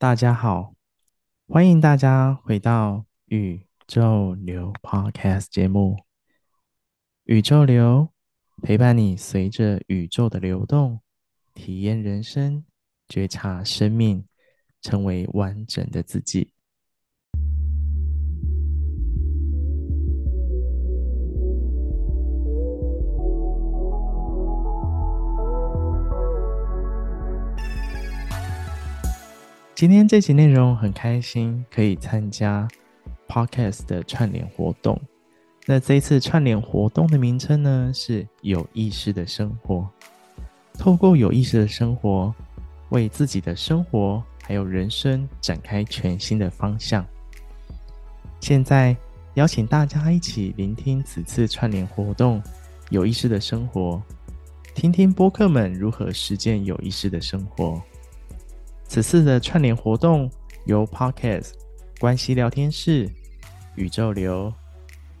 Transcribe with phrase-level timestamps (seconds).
[0.00, 0.74] 大家好，
[1.46, 5.94] 欢迎大家回到宇宙流 Podcast 节目。
[7.24, 8.08] 宇宙流
[8.62, 11.02] 陪伴你，随着宇宙的流动，
[11.52, 12.64] 体验人生，
[13.08, 14.24] 觉察生命，
[14.80, 16.54] 成为完整的自己。
[29.80, 32.68] 今天这期内容很开心，可以参加
[33.26, 35.00] Podcast 的串联活动。
[35.64, 39.88] 那这一次串联活动的名称呢，是有意识的生活。
[40.74, 42.34] 透过有意识的生活，
[42.90, 47.02] 为自己的生活还有人生展开全新的方向。
[48.38, 48.94] 现在
[49.32, 52.42] 邀请大家一起聆听此次串联活动
[52.90, 54.02] 有意识的生活，
[54.74, 57.80] 听听播客们如何实践有意识的生活。
[58.90, 60.28] 此次的串联活动
[60.64, 61.52] 由 Podcast
[62.00, 63.08] 关系聊天室、
[63.76, 64.52] 宇宙流、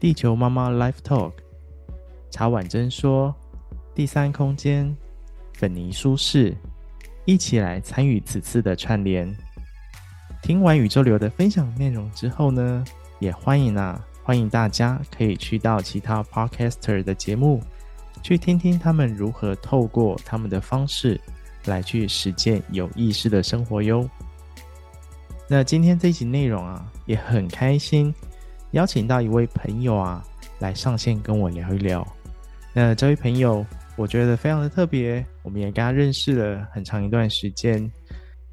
[0.00, 1.34] 地球妈妈 Life Talk、
[2.32, 3.32] 茶碗蒸说、
[3.94, 4.92] 第三空间、
[5.54, 6.52] 粉泥书室
[7.24, 9.32] 一起来参与此次的串联。
[10.42, 12.84] 听完宇宙流的分享内容之后呢，
[13.20, 17.62] 也欢迎啊，欢迎大家可以去到其他 Podcaster 的节目，
[18.20, 21.20] 去听听他们如何透过他们的方式。
[21.66, 24.08] 来去实践有意识的生活哟。
[25.48, 28.14] 那今天这一集内容啊，也很开心，
[28.70, 30.24] 邀请到一位朋友啊
[30.60, 32.06] 来上线跟我聊一聊。
[32.72, 33.66] 那这位朋友，
[33.96, 37.90] 我觉得非常的特别，我们也跟他认识了很长一段时间。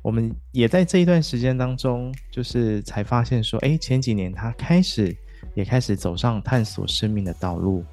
[0.01, 5.15] 我们也在这一段时间当中，就是才发现说，哎，前几年他开始
[5.53, 7.83] 也开始走上探索生命的道路。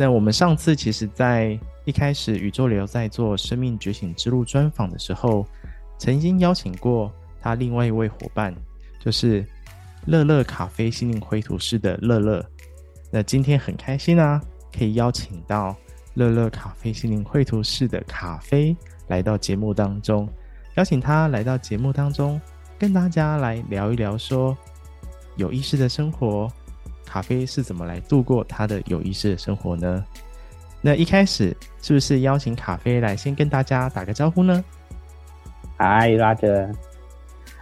[0.00, 5.46] 那我们上次其实，在一开始，宇宙流在做生命觉醒之路专访的时候，
[5.98, 8.54] 曾经邀请过他另外一位伙伴，
[8.98, 9.44] 就是
[10.06, 12.42] 乐乐咖啡心灵绘图室的乐乐。
[13.10, 14.40] 那今天很开心啊，
[14.74, 15.76] 可以邀请到
[16.14, 18.74] 乐乐咖啡心灵绘图室的咖啡
[19.08, 20.26] 来到节目当中，
[20.76, 22.40] 邀请他来到节目当中，
[22.78, 24.56] 跟大家来聊一聊说
[25.36, 26.50] 有意识的生活，
[27.10, 30.04] 咖啡是怎么来度过他的有意识的生活呢？
[30.80, 34.64] 那一开始是不是邀请咖啡来先跟大家打个招呼呢？
[35.76, 36.72] 嗨，Roger。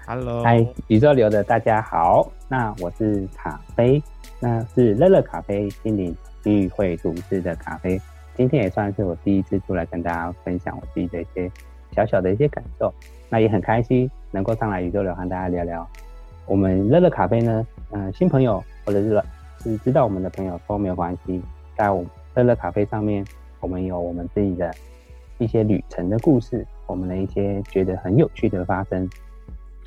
[0.06, 0.44] Hello。
[0.44, 2.30] 嗨，宇宙流的大家好。
[2.46, 4.02] 那我是咖啡，
[4.38, 7.98] 那是乐乐咖啡心灵愈绘图室的咖啡。
[8.36, 11.50] 今天也算是我第一次出来跟大家分享我自己的一些
[11.96, 12.92] 小小的一些感受。
[13.30, 15.88] 那也很开心能够上来宇宙流和大家聊聊。
[16.44, 19.22] 我们乐乐咖啡呢，嗯、呃，新朋友或者是
[19.60, 21.42] 是知道我们的朋友都没有关系，
[21.76, 22.04] 在我。
[22.34, 23.24] 乐乐咖啡上面，
[23.58, 24.72] 我们有我们自己的
[25.38, 29.10] 一些旅程的故事，我们的一些觉得很有趣的发生，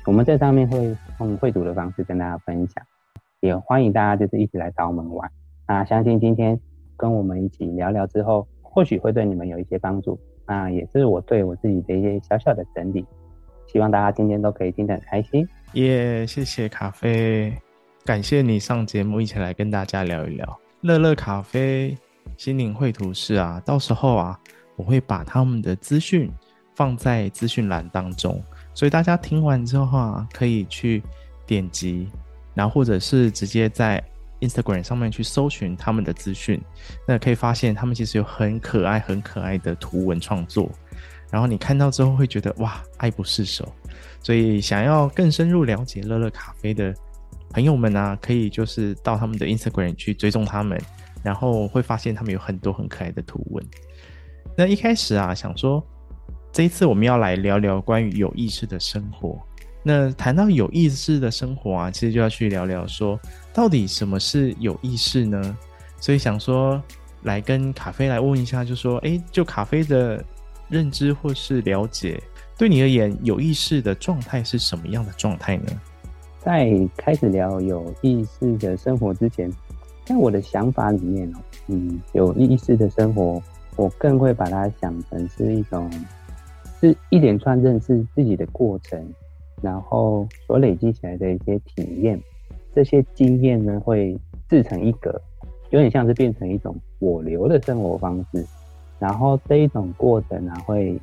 [0.04, 2.84] 我们在上面会用绘图的方式跟大家分享，
[3.40, 5.30] 也欢迎大家就是一起来找我们玩。
[5.66, 6.60] 那相信今天
[6.94, 10.18] 跟我们一起聊聊之后，或许会对你们有一些帮助。
[10.46, 13.06] 那也是我对我自己的一些小小的整理，
[13.66, 15.48] 希望大家今天都可以听得很开心。
[15.72, 17.56] 耶，谢谢咖啡，
[18.04, 20.60] 感谢你上节目一起来跟大家聊一聊。
[20.80, 21.96] 乐乐咖啡。
[22.36, 24.38] 心灵绘图室啊，到时候啊，
[24.76, 26.30] 我会把他们的资讯
[26.74, 28.42] 放在资讯栏当中，
[28.74, 31.02] 所以大家听完之后啊，可以去
[31.46, 32.08] 点击，
[32.54, 34.02] 然后或者是直接在
[34.40, 36.60] Instagram 上面去搜寻他们的资讯，
[37.06, 40.70] 那可以发现他们其实有很可爱、很可爱的图文创作，
[41.28, 43.70] 然后你看到之后会觉得哇，爱不释手。
[44.22, 46.94] 所以想要更深入了解乐乐咖啡的
[47.52, 50.80] 朋友们啊，可以就是到他们的 Instagram 去追踪他们。
[51.24, 53.64] 然后会发现他们有很多很可爱的图文。
[54.56, 55.80] 那一开始啊，想说
[56.50, 59.40] 这一次我们要来聊聊关于有意识的生活。
[59.84, 63.16] 那谈到有意识的生活啊，其实就要去聊聊说，
[63.54, 65.56] 到底什么是有意识呢？
[66.00, 66.82] 所以想说
[67.22, 70.24] 来跟咖啡来问一下，就说，哎，就咖啡的
[70.68, 72.20] 认知或是了解，
[72.58, 75.70] 对你而言，有意识的状态是什么样的状态呢？
[76.44, 79.48] 在开始聊有意识的生活之前。
[80.04, 83.40] 在我的想法里面哦，嗯，有意识的生活，
[83.76, 85.88] 我更会把它想成是一种，
[86.80, 89.00] 是一连串认识自己的过程，
[89.60, 92.20] 然后所累积起来的一些体验，
[92.74, 94.18] 这些经验呢会
[94.48, 95.22] 自成一格，
[95.70, 98.44] 有点像是变成一种我流的生活方式，
[98.98, 101.00] 然后这一种过程呢会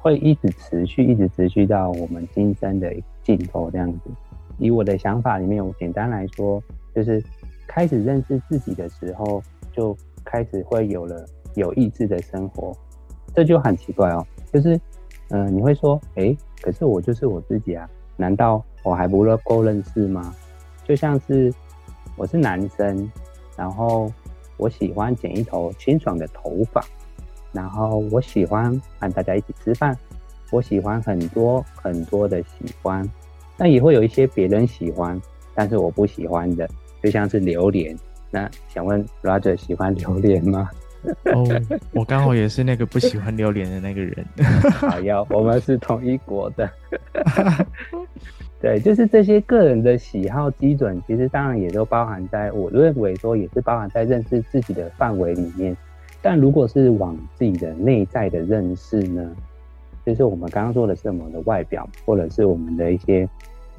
[0.00, 2.90] 会一直持续，一直持续到我们今生的
[3.22, 4.10] 尽头这样子。
[4.58, 6.62] 以我的想法里面，我简单来说
[6.94, 7.22] 就是。
[7.70, 9.94] 开始认识自己的时候，就
[10.24, 11.24] 开始会有了
[11.54, 12.74] 有意志的生活，
[13.34, 14.26] 这就很奇怪哦。
[14.50, 14.80] 就是，
[15.28, 20.34] 嗯、你会说，哎，可是我就是我自己啊，难道我还不够认识吗？
[20.82, 21.52] 就像是
[22.16, 23.12] 我是男生，
[23.54, 24.10] 然后
[24.56, 26.82] 我喜欢剪一头清爽的头发，
[27.52, 29.96] 然后我喜欢和大家一起吃饭，
[30.50, 33.06] 我喜欢很多很多的喜欢，
[33.58, 35.20] 那也会有一些别人喜欢，
[35.54, 36.68] 但是我不喜欢的，
[37.02, 37.96] 就像是榴莲。
[38.30, 40.70] 那想问 Roger 喜欢榴莲吗？
[41.26, 41.44] 哦，
[41.92, 44.26] 我刚好也是那个不喜欢榴莲的那个人。
[44.72, 46.70] 好呀，我们是同一国的。
[48.60, 55.76] 对，就是这些个人的喜好基准，其实当然也都包含在我认为说也是包含在认识自己的范围里面。
[56.20, 59.30] 但如果是往自己的内在的认识呢，
[60.04, 63.26] 就是我们刚刚说的是我们的外表，或者是我们的一些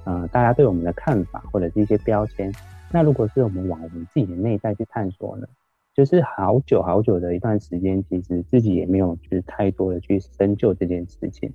[0.05, 2.51] 呃大家对我们的看法，或者是一些标签。
[2.91, 5.47] 那如果是我们往我们自己的内在去探索呢，
[5.93, 11.51] 就是好久好久的一段时间，其实自己也没有去太多的去深究这件事情。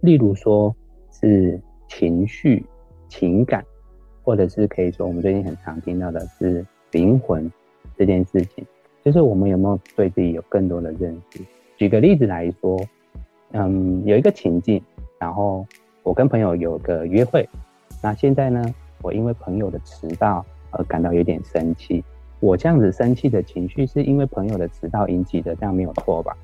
[0.00, 0.74] 例如说
[1.10, 2.64] 是情绪、
[3.08, 3.64] 情感，
[4.22, 7.50] 或者是可以说我们最近很常听到的是灵魂
[7.96, 8.64] 这件事情，
[9.02, 11.40] 就是我们有没有对自己有更多的认识？
[11.76, 12.78] 举个例子来说，
[13.52, 14.80] 嗯，有一个情境，
[15.18, 15.66] 然后
[16.02, 17.48] 我跟朋友有个约会，
[18.02, 18.64] 那现在呢，
[19.02, 20.44] 我因为朋友的迟到。
[20.72, 22.04] 而感到有点生气，
[22.38, 26.36] 我这样子生气的情绪是因为朋友的迟到引起的，这样没有错吧？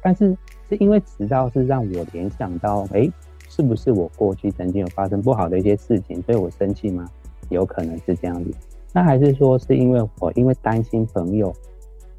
[0.00, 0.36] 但是
[0.68, 3.10] 是因为迟到是让我联想到，哎，
[3.48, 7.08] 是不是我过去曾经有发生不好的一些事情，所以我生气吗？
[7.48, 8.52] 有可能是这样子。
[8.92, 11.52] 那还是说是因为我因为担心朋友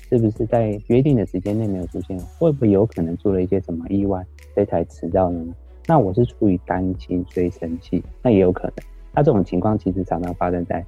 [0.09, 5.53] 是不是在约定的时间内没有出现，会不会有可能出了一些什么意外，所以才迟到呢？
[5.85, 8.73] 那我是出于担心所以生气，那也有可能。
[9.13, 10.85] 那这种情况其实常常发生在。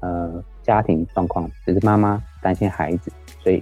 [0.00, 3.10] 呃，家庭状况只是妈妈担心孩子，
[3.42, 3.60] 所以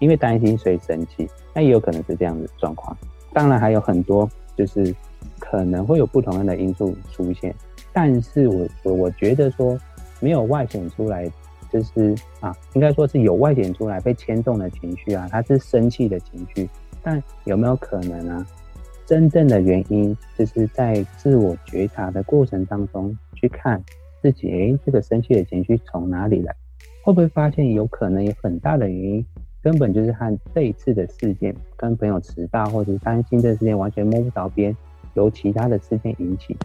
[0.00, 2.96] 因为担心所以生气，那也有可能是这样的状况。
[3.32, 4.92] 当然还有很多，就是
[5.38, 7.54] 可能会有不同样的因素出现。
[7.92, 9.78] 但是我我我觉得说
[10.18, 11.30] 没有外显出来，
[11.72, 16.68] 就是啊，应该说是有外显出来被牵动的情绪啊，它是生气的情绪。
[17.00, 18.44] 但有没有可能啊？
[19.10, 23.82] 真正的原因就是在自我觉察的过程当中去看。
[24.22, 26.54] 自己诶，这个生气的情绪从哪里来？
[27.02, 29.26] 会不会发现有可能有很大的原因，
[29.60, 34.76] 根本就是和这一次的事件，跟朋友迟到或者是担心这事件完全摸不着边，
[35.14, 36.56] 由其他的事件引起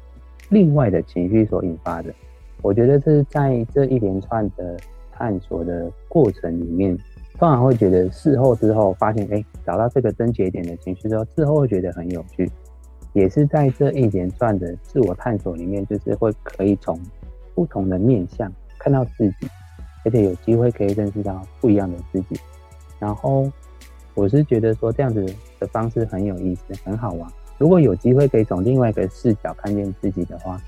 [0.52, 2.14] 另外的情绪所引发的。
[2.62, 4.78] 我觉得这是在这一连串的
[5.12, 6.96] 探索的过程里面，
[7.38, 12.50] 通常会觉得事后之后发现，诶，找到这个症结点的情绪之后，事后会觉得很有趣，
[13.14, 17.00] 也是在这一连串的自我探索里面，就是会可以从。
[17.56, 19.48] 不同的面向看到自己，
[20.04, 22.38] 而且有机会可以认识到不一样的自己。
[23.00, 23.50] 然后
[24.14, 25.26] 我是觉得说这样子
[25.58, 27.32] 的方式很有意思，很好玩。
[27.58, 30.62] 如果有机会可以从另外一个视角看见自己的话，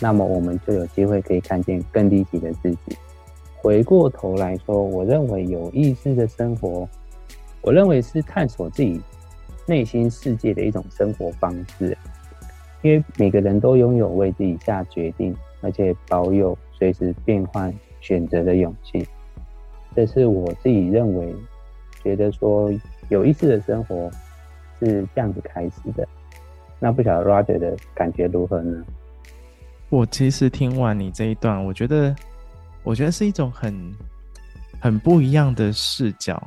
[0.00, 2.96] 那么我们就有机会可以看见更立体的自己。
[3.62, 6.88] 回过头来说，我认为有意识的生活，
[7.62, 9.00] 我认为是探索自己
[9.66, 11.96] 内心世界的一种生活方式。
[12.82, 15.36] 因为每个人都拥有为自己下决定。
[15.62, 19.06] 而且保有随时变换选择的勇气，
[19.94, 21.36] 这是我自己认为，
[22.02, 22.72] 觉得说
[23.10, 24.10] 有意思的生活
[24.78, 26.08] 是这样子开始的。
[26.78, 28.82] 那不晓得 Roger 的感觉如何呢？
[29.90, 32.16] 我其实听完你这一段，我觉得，
[32.82, 33.92] 我觉得是一种很
[34.80, 36.42] 很不一样的视角，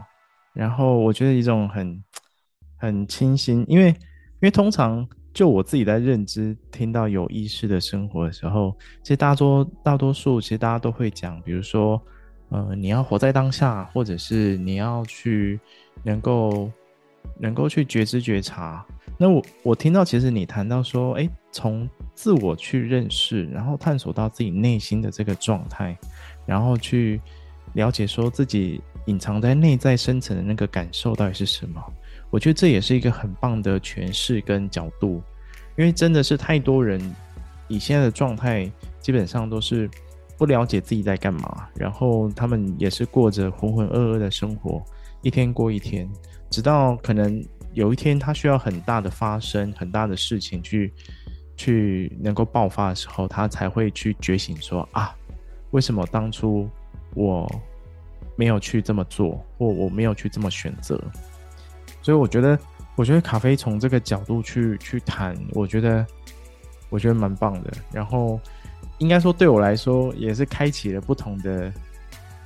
[0.53, 2.03] 然后我觉得一种很
[2.77, 3.95] 很清新，因为因
[4.41, 5.07] 为通常。
[5.33, 8.71] 就我自己在认知，听到有意识的生活的时候，
[9.01, 11.99] 其实大多大多数，其实大家都会讲，比如说，
[12.49, 15.59] 呃，你要活在当下，或者是你要去
[16.03, 16.69] 能够
[17.39, 18.85] 能够去觉知觉察。
[19.17, 25.97] 那我我听到，其实你谈到说，诶，从自我去认识，然后探索到自己内心的这个状态，
[26.45, 27.19] 然后去
[27.73, 31.81] 了解说自己隐藏在内在深层的那个感受到底是什么。
[32.29, 35.21] 我觉得这也是一个很棒的诠释跟角度，
[35.77, 36.99] 因为真的是太多人
[37.67, 39.89] 以现在的状态，基本上都是
[40.35, 44.83] 不了解自己在干嘛，然后他们也是过着浑浑噩噩的生活，
[45.21, 46.09] 一天过一天，
[46.49, 50.91] 直到可能有一天他需要很大的发生，很大的事情去
[51.55, 55.15] 去能够爆发的时候，他才会去觉醒说啊，
[55.73, 56.69] 为什么当初
[57.13, 57.51] 我
[58.35, 60.99] 没有去这么做，或我没有去这么选择。
[62.01, 62.57] 所以我觉得，
[62.95, 66.05] 我觉得咖啡从这个角度去去谈，我觉得，
[66.89, 67.73] 我觉得蛮棒的。
[67.91, 68.39] 然后，
[68.99, 71.73] 应该说对我来说，也是开启了不同的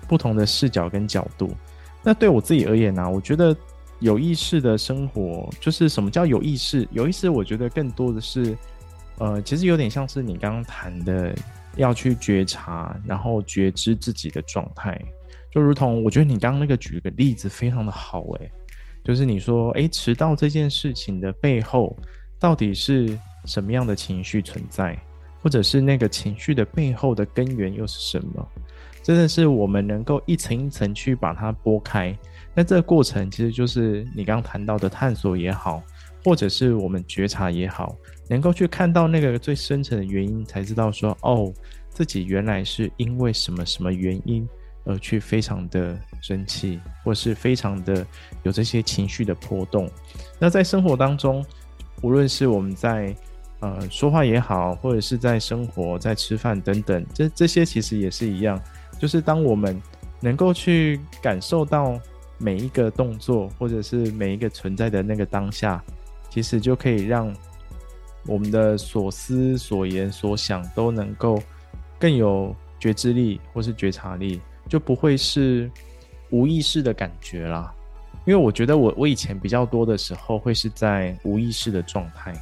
[0.07, 1.49] 不同的视角跟角度。
[2.03, 3.55] 那对我自己而言呢、我觉得
[3.99, 6.87] 有意识的生活，就是什么叫有意识？
[6.91, 8.55] 有意识，我觉得更多的是，
[9.17, 11.35] 呃，其实有点像是你刚刚谈的，
[11.77, 14.99] 要去觉察，然后觉知自己的状态，
[15.51, 18.51] 就如同我觉得你刚刚那个举个例子非常的好，诶，
[19.03, 21.95] 就是你说，诶，迟到这件事情的背后
[22.39, 24.97] 到底是什么样的情绪存在，
[25.41, 28.47] 或者是那个情绪的背后的根源又是什么？
[29.03, 32.13] 真的是我们能够一层一层去把它拨开，
[32.53, 35.81] 那这个过程其实就是你刚刚谈到的探索也好，
[36.25, 37.95] 或者是我们觉察也好，
[38.29, 41.53] 能够去看到那个最深层的原因，才知道说哦，
[41.89, 44.47] 自己原来是因为什么什么原因
[44.83, 48.05] 而去非常的生气，或是非常的
[48.43, 49.89] 有这些情绪的波动。
[50.39, 51.45] 那在生活当中，
[52.01, 53.15] 无论是我们在
[53.59, 58.61] 呃说话也好，或者是在生活、在吃饭等等，这这些其实也是一样。
[58.99, 59.79] 就是当我们
[60.19, 61.99] 能够去感受到
[62.37, 65.83] 每一个动作，或者是每一个存在的那个当下，
[66.29, 67.33] 其实就可以让
[68.27, 71.41] 我们的所思所言所想都能够
[71.97, 75.71] 更有觉知力，或是觉察力，就不会是
[76.29, 77.73] 无意识的感觉啦。
[78.25, 82.33] 因为我觉得我我以前比较多的时候会是在无意识的状态，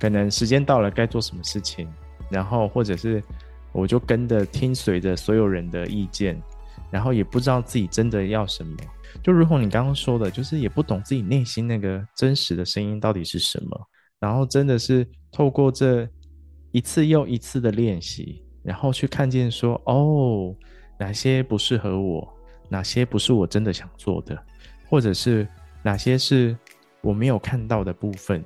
[0.00, 1.86] 可能时间到了该做什么事情，
[2.30, 3.22] 然后或者是。
[3.72, 6.36] 我就跟着听随着所有人的意见，
[6.90, 8.76] 然后也不知道自己真的要什么。
[9.22, 13.88] 就如同你刚刚说的，就是也不懂自己内心那个真实的声音到底是什么。
[14.20, 16.08] 然后真的是透过这
[16.70, 20.54] 一次又一次的练习，然后去看见说，哦，
[20.98, 22.32] 哪些不适合我，
[22.68, 24.40] 哪些不是我真的想做的，
[24.88, 25.48] 或者是
[25.82, 26.56] 哪些是
[27.00, 28.44] 我没有看到的部分，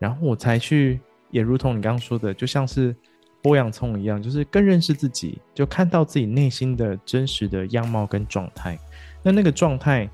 [0.00, 0.98] 然后我才去，
[1.30, 2.96] 也如同你刚刚说的，就像是。
[3.44, 8.78] 剥洋葱一样，就是更认识自己，就看到自己内心的真实的样貌跟状态。
[9.20, 10.08] 那那个状态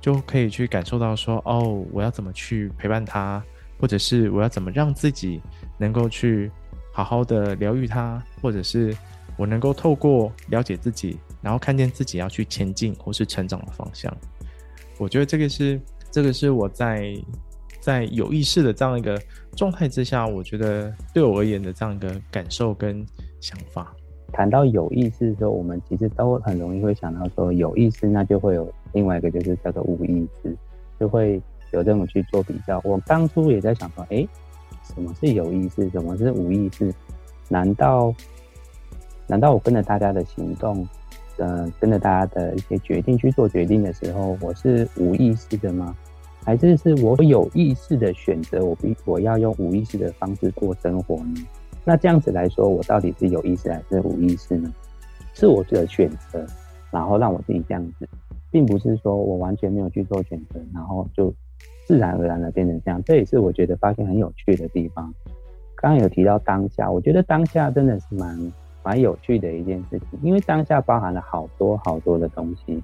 [0.00, 3.44] 就可以去感受到说，哦，我要怎么去陪伴他，
[3.80, 5.40] 或者是我要怎么让自己
[5.78, 6.50] 能够去
[6.92, 8.94] 好好的疗愈他，或者是
[9.36, 14.14] 我能够透过了解自己，然后看见自己要去前进或是成长的方向。
[14.98, 17.14] 我觉得这个是，这个是我在。
[17.80, 19.18] 在有意识的这样一个
[19.56, 23.02] 状态之下，我觉得对我而言的这样一个感受跟
[23.40, 23.96] 想法。
[24.34, 30.54] 谈到有意识的时候，我们其实都很容易会想到说有意识，那就会有另外一个就是叫做无意识，
[31.00, 31.40] 就会
[31.72, 32.80] 有这种去做比较。
[32.84, 34.28] 我当初也在想说，诶，
[34.82, 35.88] 什么是有意识？
[35.90, 36.92] 什么是无意识？
[37.48, 38.14] 难道
[39.26, 40.86] 难道我跟着大家的行动，
[41.38, 45.96] 呃，跟着大家的一些决定去做决定的时候，我是无意识的吗？
[46.44, 51.46] 还是是我有意识的选择，我必我要用无意识的方式过生活呢？
[51.84, 54.72] 那这样子来说，我到底是有意识还是无意识呢？
[55.34, 56.44] 是我的选择，
[56.90, 58.08] 然后让我自己这样子，
[58.50, 61.32] 并不是说我完全没有去做选择，然后就
[61.90, 63.02] 自然而然的变成这样。
[63.04, 65.12] 这也是我觉得发现很有趣的地方。
[65.74, 68.52] 刚刚有提到当下，我觉得当下真的是蛮
[68.84, 72.80] 蛮有趣的一件事情，因为当下包含了好多好多的东西。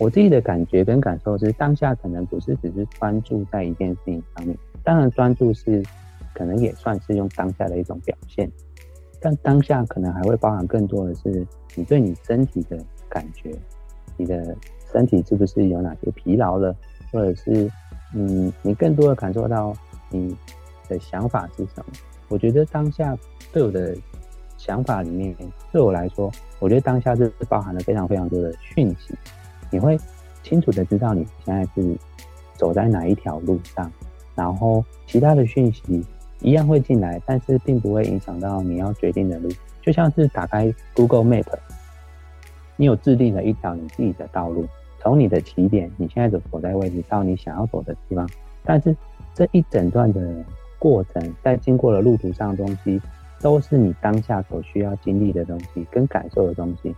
[0.00, 5.80] 我自己的感觉跟感受是，当下可能不是只是专注在一件事情上面，当然专注是
[6.34, 8.50] 可能也算是用当下的一种表现，
[9.20, 11.46] 但当下可能还会包含更多的是
[11.76, 12.76] 你对你身体的
[13.08, 13.52] 感觉，
[14.16, 14.56] 你的
[14.90, 16.74] 身体是不是有哪些疲劳了，
[17.12, 17.70] 或者是
[18.14, 19.74] 嗯，你更多的感受到
[20.10, 20.36] 你
[20.88, 21.92] 的想法是什么？
[22.28, 23.16] 我觉得当下
[23.52, 23.96] 对我的
[24.56, 25.34] 想法里面，
[25.72, 29.14] 对我来说，我觉得当下是包含了非常非常多的讯息。
[29.70, 29.98] 你会
[30.42, 31.96] 清楚的知道你现在是
[32.54, 33.90] 走在哪一条路上，
[34.34, 36.04] 然后其他的讯息
[36.40, 39.48] 一样会进来，但是并不会影响到你要决定的路。
[39.82, 41.46] 就像是打开 Google Map，
[42.76, 44.66] 你有制定了一条你自己的道路，
[45.08, 48.28] 从你的起点，你现在的所在位置到你想要走的地方，
[48.62, 48.94] 但是
[49.34, 50.44] 这一整段的
[50.78, 53.00] 过程，在经过了路途上的东西，
[53.40, 56.94] 都是你当下所需要经历的东西跟感受的东西。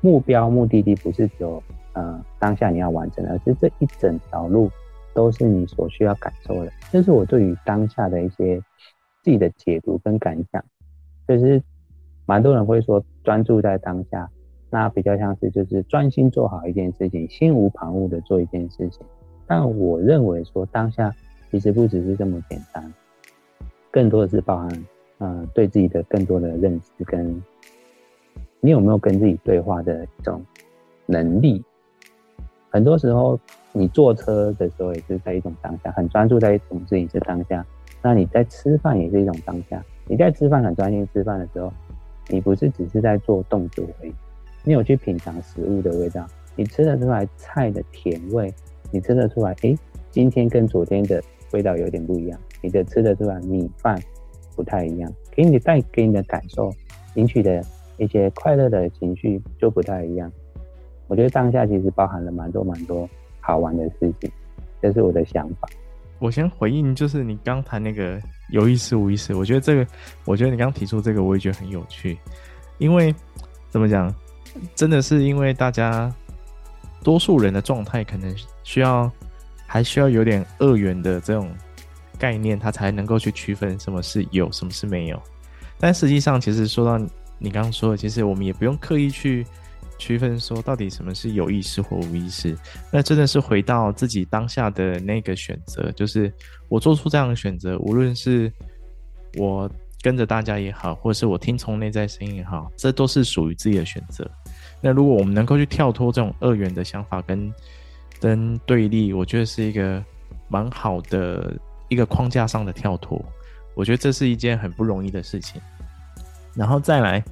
[0.00, 1.62] 目标目的地不是只有。
[1.94, 4.70] 呃，当下你要完成的，而是这一整条路
[5.12, 6.72] 都是你所需要感受的。
[6.90, 8.58] 这是我对于当下的一些
[9.22, 10.64] 自己的解读跟感想。
[11.28, 11.62] 就是
[12.24, 14.26] 蛮多人会说专注在当下，
[14.72, 19.04] 那比较像是就是专心做好一件事情，心无旁骛的做一件事情。
[19.46, 21.14] 但我认为说当下
[21.50, 22.90] 其实不只是这么简单，
[23.90, 24.84] 更多的是包含
[25.18, 27.42] 呃对自己的更多的认识，跟
[28.60, 30.42] 你有没有跟自己对话的一种
[31.04, 31.62] 能力。
[32.70, 33.38] 很多时候，
[33.72, 37.62] 你坐车的时候也是在一种当下，很专注在一种自己是当下。
[38.00, 39.84] 那你在吃饭也是一种当下。
[40.08, 41.70] 你在吃饭很专心吃饭的时候，
[42.30, 44.14] 你不是只是在做动作而已，
[44.64, 46.26] 你有去品尝食物的味道，
[46.56, 48.52] 你吃得出来菜的甜味，
[48.90, 49.76] 你吃得出来，诶，
[50.10, 52.38] 今天跟昨天的味道有点不一样。
[52.60, 54.00] 你的吃得出来米饭
[54.54, 56.72] 不太一样，给你带给你的感受，
[57.14, 57.60] 引起的
[57.96, 60.30] 一些快乐的情绪就不太一样。
[61.08, 63.08] 我觉得当下其实包含了蛮多蛮多
[63.40, 64.30] 好玩的事情，
[64.80, 65.68] 这是我的想法。
[66.20, 69.86] 我先回应，就是你刚谈那个有意识无意识，我觉得这个，
[70.24, 72.16] 我觉得你刚提出这个，我也觉得很有趣，
[72.78, 73.12] 因为
[73.68, 74.14] 怎么讲，
[74.74, 76.12] 真的是因为大家
[77.02, 79.10] 多数人的状态可能需要
[79.66, 81.50] 还需要有点二元的这种
[82.18, 85.22] 概念，他才能够去区分什么是有，什么是没有。
[85.78, 86.98] 但实际上，其实说到
[87.38, 89.46] 你刚刚说的，其实我们也不用刻意去。
[89.98, 92.58] 区分说到底什么是有意识或无意识，
[92.90, 96.32] 那真的是回到自己当下的那个选择，就是
[96.68, 98.52] 我做出这样的选择，无论是
[99.36, 99.70] 我
[100.02, 104.28] 跟着大家也好，或者是我听从内在声音也好，这都是属于自己的选择。
[104.80, 107.52] 那如果我们能够去跳脱这种二元的想法跟
[108.20, 110.04] 跟对立，我觉得是一个
[110.48, 111.56] 蛮好的
[111.88, 113.24] 一个框架上的跳脱。
[113.74, 115.60] 我觉得这是一件很不容易的事情。
[116.54, 117.24] 然后再来。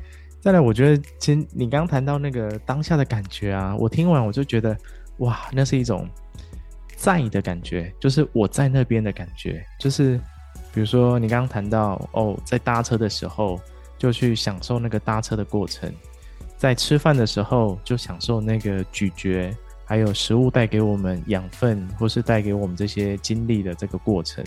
[0.43, 4.75] 再来，我觉得其实你刚谈到那个当下的感觉啊，我听完我就觉得，
[5.19, 6.09] 哇，那是一种
[6.97, 10.19] 在意的感觉，就是我在那边的感觉，就是
[10.73, 13.61] 比如说你刚刚谈到哦，在搭车的时候
[13.99, 15.93] 就去享受那个搭车的过程，
[16.57, 24.45] 在吃饭的时候就享受那个咀嚼，还有食物带给我们养分或是带给我们这些经历的这个过程，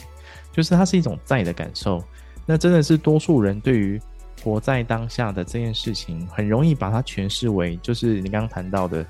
[0.52, 2.04] 就是它是一种在的感受。
[2.46, 4.02] 那真的是多数人对于。
[4.44, 9.06] 活在当下的这件事情，很容易把它诠释为，就是你刚刚谈到的，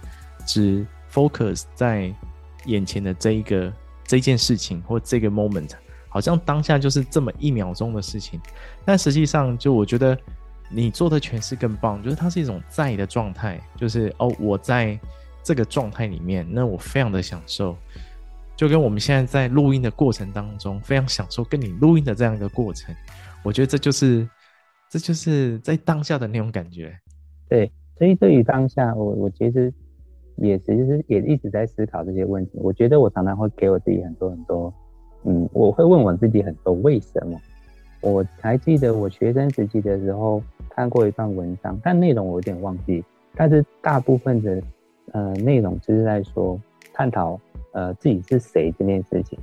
[0.46, 2.13] 只 focus 在
[2.65, 3.74] 眼前的这一个
[4.05, 5.72] 这件事情或这个 moment，
[6.13, 8.39] 好像当下就是这么一秒钟的事情。
[8.86, 10.15] 但实际上，就我觉得
[10.70, 14.98] 你做的诠释更棒，就是它是一种在的状态，就是哦，我在
[15.42, 17.75] 这个状态里面，那我非常的享受，
[18.55, 22.96] 就跟我们现在在录音的过程当中，非常享受跟你录音的这样一个过程。
[23.44, 24.29] 我觉得这就是。
[24.90, 26.96] 这就是在当下的那种感觉，
[27.50, 29.74] 对，所以对于当下，我我其实
[30.35, 32.51] 也其实也一直在思考这些问题。
[32.61, 34.72] 我觉得我常常会给我自己很多很多，
[35.24, 37.40] 嗯，我会问我自己很多为什么。
[38.01, 43.03] 我还记得我学生时期的时候看过一段文章，但内容我有点忘记，
[43.36, 44.62] 但是大部分的
[45.12, 46.59] 呃内容就是在说
[46.94, 47.40] 探讨
[47.72, 49.40] 呃自己是谁这件事情。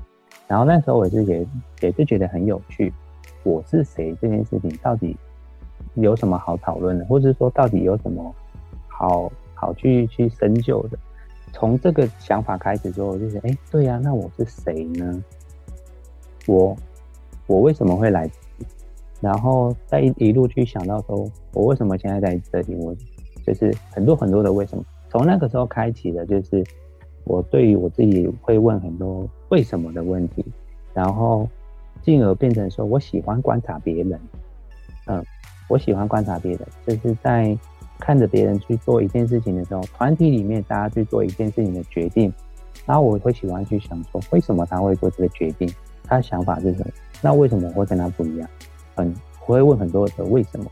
[0.46, 1.46] 然后那时候我是也
[1.80, 2.92] 也是觉得很有趣，
[3.42, 5.16] 我是谁这件事情到底。
[5.94, 8.32] 有什么好讨论的，或者说到底有什么
[8.86, 10.96] 好好去去深究的？
[11.52, 15.24] 从这个想法开始之后，我就觉得，哎，对呀，那我是谁呢？
[16.46, 16.76] 我
[17.46, 18.30] 我为什么会来？
[19.20, 22.74] 然后再一一路去想到说，我为什么现在在这里？
[22.76, 22.94] 我
[23.46, 24.84] 就是很多很多的为什么。
[25.08, 26.64] 从那个时候开启的，就是
[27.24, 30.44] 我对于我自己会问很多为什么的问题，
[30.94, 31.48] 然后
[32.02, 34.20] 进而变成说我喜欢观察别人，
[35.06, 35.24] 嗯。
[35.68, 37.56] 我喜欢观察别人，就是在
[38.00, 42.32] 看着别人去做一件事情的时候，团体里面大家去做一件事情的决定，
[42.84, 45.72] 然后我会喜欢去想说，为什么他会做这个决定？
[46.10, 46.92] 他想法是什么？
[47.22, 48.50] 那为什么我会跟他不一样？
[48.96, 49.14] 很，
[49.46, 50.66] 我会问很多的为什么？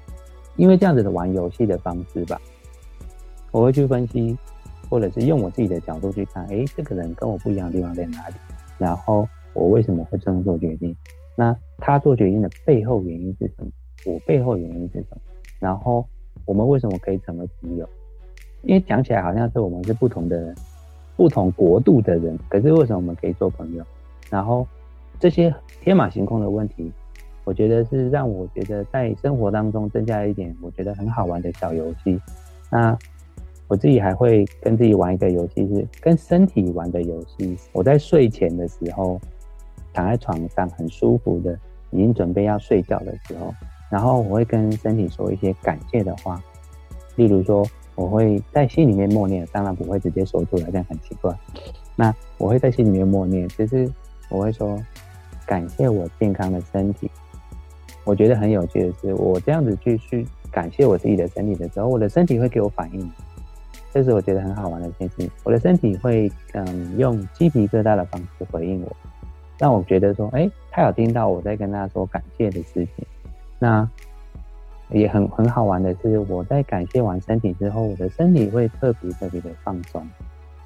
[0.56, 2.40] 因为这样子的玩游戏的方式吧，
[3.52, 4.36] 我会去分析，
[4.90, 8.34] 或者是用我自己的角度去看，哎，这个人跟我不一样的地方在哪里？
[8.76, 10.94] 然后我为什么会这样做决定？
[11.36, 13.70] 那他做决定的背后原因是什么？
[14.04, 15.18] 我背后原因是什么？
[15.60, 16.04] 然后
[16.44, 17.88] 我们为什么可以成为朋友？
[18.62, 20.54] 因为讲起来好像是我们是不同的人、
[21.16, 23.84] 不同国度的人，可是为什么我们可以做朋友？
[24.28, 24.66] 然后
[25.20, 26.92] 这些天马行空的问题，
[27.44, 32.20] 我觉得是让我觉得在生活当中增加一点我觉得很好玩的小游戏。
[32.70, 32.96] 那
[33.66, 37.56] 我自己还会跟自己玩一个游戏，是跟身体玩的游戏。
[37.72, 39.20] 我在睡前的时候，
[39.92, 41.58] 躺在床上很舒服的，
[41.90, 43.52] 已经准备要睡觉的时候。
[43.90, 46.42] 然后我会跟身体说一些感谢的话，
[47.16, 51.34] 例如说，我会在心里面默念，当然不会直接说出来，这样很奇怪。
[51.96, 53.90] 那我会在心里面默念，就是
[54.30, 54.78] 我会说，
[55.48, 57.10] 感谢我健康的身体。
[58.04, 63.10] 我觉得很有趣的是，我这样子去去感谢我自己的身体的时候，我的身体会给我反应，
[63.90, 65.30] 这是我觉得很好玩的一件事。
[65.44, 68.96] 我的身体会嗯用鸡皮疙瘩的方式回应我，
[69.58, 73.06] 让我觉得说，哎，他有听到我在跟他说感谢的事情。
[73.58, 73.88] 那
[74.90, 80.06] 也很很好玩的是，我在感谢完身体之后，我的身体会特别特别的放松，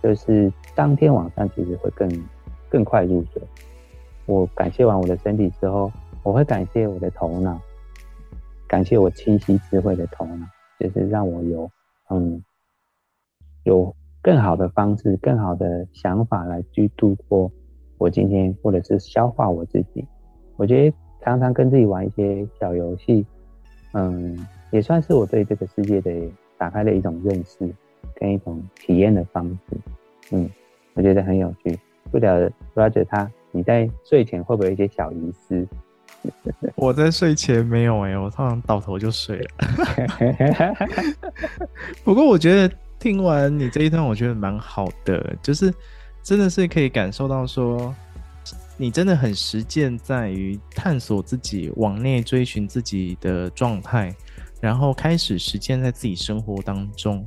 [0.03, 2.09] 就是当天晚上其实会更
[2.69, 3.43] 更快入睡。
[4.27, 5.91] 我感谢完我的身体之后，
[6.23, 7.61] 我会感谢我的头脑，
[8.67, 10.47] 感谢我清晰智慧的头脑，
[10.79, 11.71] 就是让我有
[12.11, 12.43] 嗯
[13.65, 17.51] 有更好的方式、更好的想法来去度过
[17.99, 20.07] 我今天，或者是消化我自己。
[20.57, 20.97] 我觉得。
[21.25, 23.25] 常常跟自己玩一些小游戏，
[23.93, 24.37] 嗯，
[24.73, 26.11] 也算是我对这个世界的
[26.59, 27.73] 打开的一种认识
[28.17, 29.77] 跟一种体验的方式。
[30.33, 30.51] 嗯，
[30.95, 31.79] 我觉得很有趣。
[32.11, 35.69] 不晓得 Roger 他，你在睡前会不会有一些小仪式？
[36.77, 39.49] 我在睡前没有哎、我通常倒头就睡了。
[42.05, 45.73] 不过我觉得听完你这一段，我觉得蛮好的，就是
[46.23, 47.93] 真的是可以感受到说，
[48.77, 54.15] 你真的很实践在于探索自己，往内追寻自己的状态，
[54.61, 57.27] 然后开始实践在自己生活当中。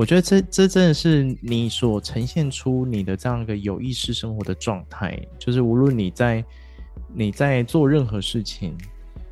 [0.00, 6.42] 我觉得这这真的是你所呈现出你的这样一个有意识生活的状态，就是无论你在。
[7.12, 8.78] 你在做任何事情，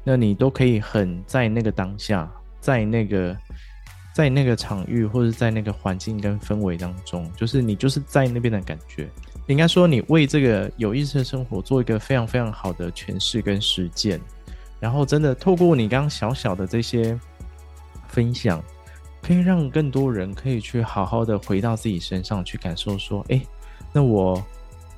[0.03, 2.29] 那你都可以很在那个当下，
[2.59, 3.37] 在那个
[4.13, 9.09] 在那个场域，或者在那个环境跟氛围当中，就是你就是在那边的感觉。
[9.47, 14.21] 应该说，你为这个有意识的生活做一个非常非常好的诠释跟实践，
[14.81, 17.17] 然后真的透过你刚刚小小的这些
[18.09, 18.61] 分享，
[19.23, 23.41] 可以让更多人可以去好好的回到自己身上去感受，说，哎，
[23.93, 24.43] 那我。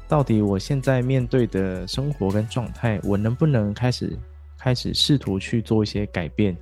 [0.08, 4.18] 到底我现在面对的生活跟状态，我能不能开始
[4.58, 6.56] 开始试图去做一些改变，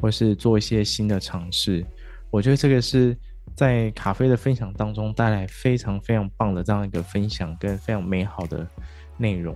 [0.00, 1.84] 或是做一些新的尝试？
[2.30, 3.14] 我觉得这个是
[3.54, 8.66] 在咖啡的分享当中带来非常非常棒的这样一个分享跟非常美好的
[9.18, 9.54] 内容。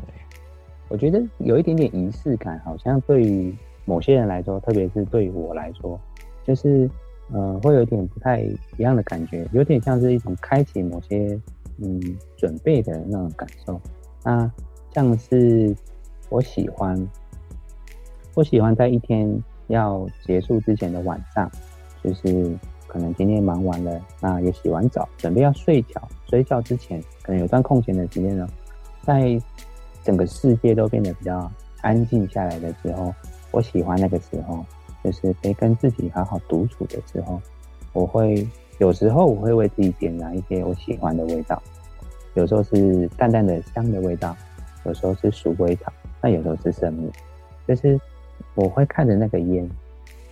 [0.88, 5.98] 我觉得有一点点仪式感，好像对于某些人来说，特别是对于我来说，
[6.46, 6.86] 就是
[7.32, 11.38] 呃，会有点不太一样的感觉，有点像是一种开启某些。
[11.80, 12.00] 嗯，
[12.36, 13.80] 准备的那种感受，
[14.24, 14.50] 那
[14.92, 15.72] 像是
[16.28, 17.08] 我喜欢，
[18.34, 19.32] 我喜欢在一天
[19.68, 21.48] 要结束之前的晚上，
[22.02, 22.52] 就是
[22.88, 28.48] 可能今天忙完了，那也洗完澡，准备要睡觉，睡觉之前可能有段空闲的时间呢，
[29.02, 29.40] 在
[30.02, 31.48] 整个世界都变得比较
[31.82, 33.14] 安静下来的时候，
[33.52, 34.66] 我喜欢那个时候，
[35.02, 37.40] 就是可以跟自己好好独处的时候，
[37.92, 38.46] 我会。
[38.78, 41.60] 有时候我会为自己点燃一些我喜欢的味道，
[42.34, 44.36] 有时候是淡淡的香的味道，
[44.84, 47.10] 有时候是鼠尾草，那有时候是生木，
[47.66, 48.00] 就是
[48.54, 49.68] 我会看着那个烟，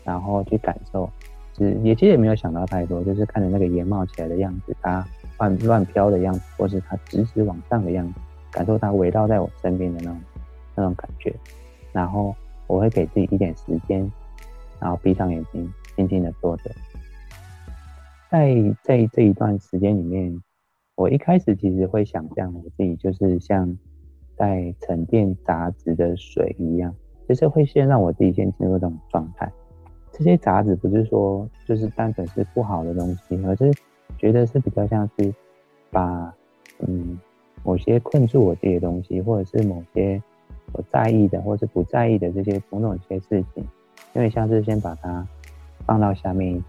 [0.04, 1.10] 然后去感受，
[1.58, 5.04] 是也其实也没有想到太多，就是看着那个烟冒起来的样子，它
[5.38, 8.20] 乱乱飘的样子，或是它直直往上的样子，
[8.52, 10.20] 感受它围绕在我身边的那种
[10.76, 11.34] 那种感觉，
[11.90, 12.32] 然后
[12.68, 14.08] 我会给自己一点时间，
[14.80, 16.70] 然后闭上眼睛，静静的坐着。
[18.30, 20.42] 在在这一段时间里面，
[20.94, 23.76] 我一开始其实会想象我自己就是像
[24.36, 26.94] 在沉淀杂质的水一样，
[27.28, 29.50] 就是会先让我自己先进入这种状态。
[30.12, 33.70] 这些杂质不是说就是单纯是不好的东西，而是
[34.18, 35.32] 觉得是比较像是
[35.90, 36.34] 把
[36.80, 37.18] 嗯
[37.62, 40.22] 某些困住我自己的东西，或者是某些
[40.72, 43.66] 我在意的，或者是不在意的这些种种一些事情，
[44.16, 45.24] 因为像是先把它
[45.86, 46.60] 放到下面。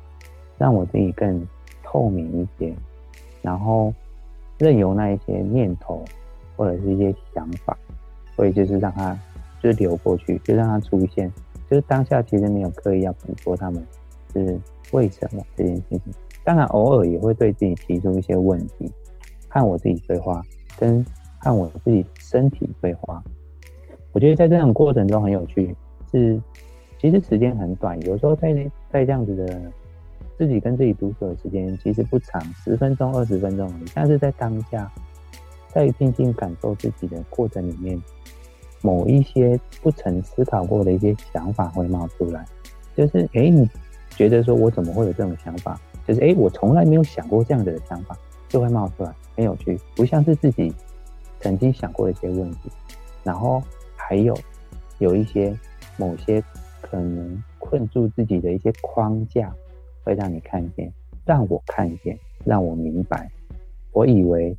[0.60, 1.48] 让我自己更
[1.84, 2.74] 透明一些，
[3.44, 3.94] 然后
[4.58, 6.04] 任由那一些念头
[6.56, 7.78] 或者是一些想法，
[8.36, 9.16] 或者就是让它
[9.62, 11.32] 就流过去，就让它出现，
[11.70, 13.86] 就是当下其实没有刻意要捕捉他们
[14.34, 14.60] 是
[14.94, 16.02] 为什么这件事情。
[16.44, 18.92] 当然偶尔也会对自己提出一些问题，
[19.48, 20.42] 和我自己对话，
[20.80, 21.06] 跟
[21.38, 23.24] 和我自己身体对话。
[24.12, 25.76] 我觉得在这种过程中很有趣，
[26.12, 26.42] 是
[27.00, 28.54] 其实时间很短，有时候在
[28.92, 29.62] 在这样子的。
[30.38, 33.86] 自己跟自己独处的时间其实不长，十分钟、二十分钟而已。
[33.96, 34.88] 但是在当下，
[35.74, 38.00] 在静静感受自己的过程里面，
[38.84, 42.46] 某一些不曾思考过的一些想法会冒出来。
[42.96, 43.68] 就是，哎、你
[44.12, 45.82] 觉得说我怎么会有这种想法？
[46.08, 48.16] 就是，哎、我从来没有想过这样子的想法，
[48.48, 50.72] 就会冒出来，很有趣，不像是自己
[51.40, 52.70] 曾经想过的一些问题。
[53.24, 53.60] 然后
[53.96, 54.38] 还有
[55.00, 55.52] 有一些
[55.98, 56.44] 某些
[56.90, 59.54] 可能困住自己的一些框架。
[60.04, 60.90] 会让你看见，
[61.26, 63.30] 让我看见，让我明白。
[63.92, 64.56] 我以为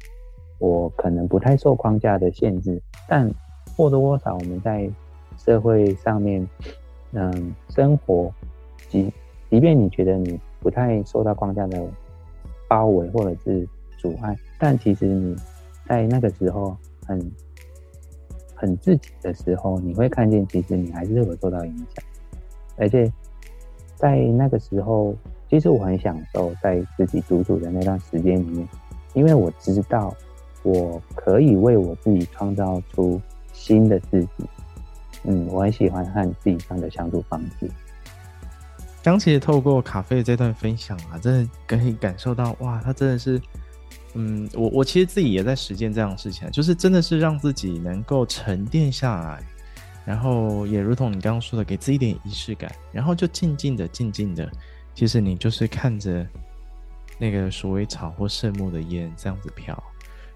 [0.58, 3.32] 我可能不太受框架的限制，但
[3.74, 4.90] 或多或少我们在
[5.38, 6.46] 社会上面，
[7.12, 8.30] 嗯，生活，
[8.90, 9.10] 即
[9.48, 11.82] 即便你觉得你不太受到框架的
[12.68, 15.34] 包围或者是阻碍，但其实你
[15.86, 17.32] 在那个时候很
[18.54, 22.04] 很自己的时候，你会看见，其实你还是会受到影响，
[22.78, 23.12] 而且
[23.96, 25.14] 在那个时候。
[25.50, 28.68] 其实我很享受在自己独处的那段时间里面，
[29.14, 30.14] 因为我知道
[30.62, 33.18] 我可以为我自己创造出
[33.54, 34.28] 新的自己。
[35.24, 37.66] 嗯，我很喜欢和自己这样的相处方式。
[39.02, 43.40] 刚其实透过咖啡的这段分享啊，真的可以感受到哇，他真的是，
[44.12, 49.42] 嗯，我我其实自己也在实践这样的事情，就是真的是让自己能够沉淀下来，
[50.08, 54.50] 然后也如同你刚刚说的，给自己一点仪式感，然后就静静的、静静的，
[54.94, 56.26] 其实你就是看着
[57.18, 59.78] 那个鼠尾草或圣木的烟这样子飘，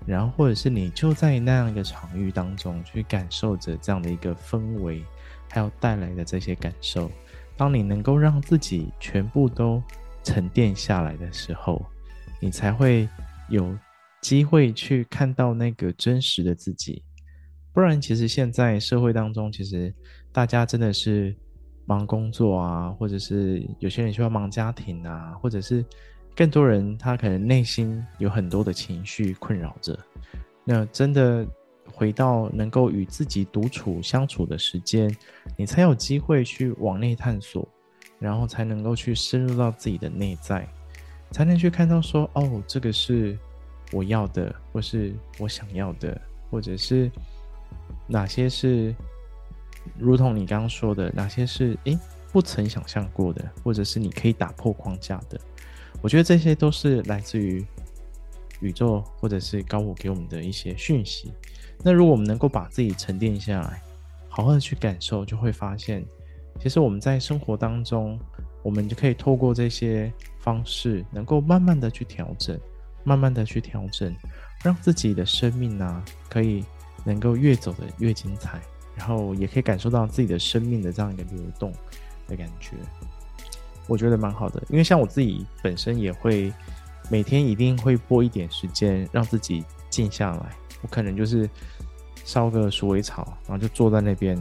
[0.04, 5.02] 然后或者是你就在那样一个场域当中去感受着这样的一个氛围，
[5.48, 7.10] 还有带来的这些感受。
[7.56, 9.82] 当你能够让自己全部都
[10.22, 11.82] 沉淀下来的时候，
[12.40, 13.08] 你才会
[13.48, 13.74] 有
[14.20, 17.02] 机会去看到那个真实的自己。
[17.74, 19.92] 不然，其实现在社会当中，其实
[20.30, 21.34] 大家真的是
[21.86, 25.82] 忙工作啊，或者是有些人需要忙家庭啊，或者是
[26.36, 29.98] 更多人他可能内心有很多的情绪困扰着。
[30.64, 31.46] 那真的
[31.90, 35.10] 回到能够与自己独处相处的时间，
[35.56, 37.66] 你才有机会去往内探索，
[38.18, 40.68] 然后才能够去深入到自己的内在，
[41.30, 43.38] 才能去看到说，哦，这个是
[43.92, 47.10] 我要的，或是我想要的，或者是。
[48.12, 48.94] 哪些是，
[49.96, 51.98] 如同你刚刚说的，哪些是诶
[52.30, 55.40] 不曾想象过的，或者是你可以打破框架的？
[56.02, 57.64] 我觉得这些都是来自于
[58.60, 61.32] 宇宙或者是高我给我们的一些讯息。
[61.82, 63.82] 那如果我们能够把自己沉淀下来，
[64.28, 66.04] 好好的去感受，就会发现，
[66.60, 68.20] 其实我们在生活当中，
[68.62, 72.60] 我们就可以透过这些方式，能够慢慢的去调整，
[73.04, 74.14] 慢慢的去调整，
[74.62, 76.62] 让自己的生命呢、可以。
[77.04, 78.60] 能够越走的越精彩，
[78.96, 81.72] 然后也可以感受到自己的生命的这样一个流动
[82.28, 82.76] 的感觉，
[83.86, 84.62] 我觉得蛮好的。
[84.68, 86.52] 因为像我自己本身也会
[87.10, 91.48] 每天一定会拨一点时间让自己静下来，我可能就是
[92.24, 94.36] 烧个鼠尾草，然后就坐在那边，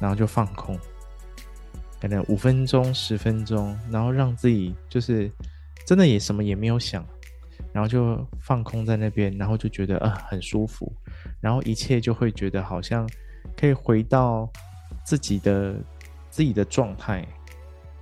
[0.00, 0.78] 然后就放空，
[2.00, 5.30] 可能五分钟、十分钟，然后让自己就是
[5.86, 7.04] 真的也什么也没有想，
[7.74, 10.90] 然后就放空在那边，然后就觉得啊、呃、很舒服。
[11.40, 13.04] 然后一切就会觉得好像
[13.56, 14.48] 可以回到
[15.04, 15.74] 自己的
[16.30, 17.26] 自己的状态，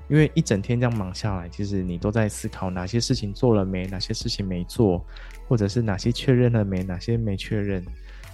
[0.09, 5.03] 因为一整天这样忙下来，其实你都在思考哪些事情做了没，哪些事情没做，
[5.49, 7.83] 或者是哪些确认了没，哪些没确认。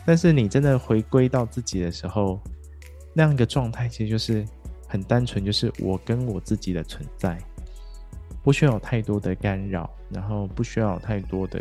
[0.04, 2.40] 但是你真的回归到自己的时候，
[3.14, 4.44] 那样一个状态其实就是
[4.88, 7.38] 很单纯，就是我跟我自己的存在，
[8.42, 11.60] 不需要有太多的干扰，然后不需要有太多的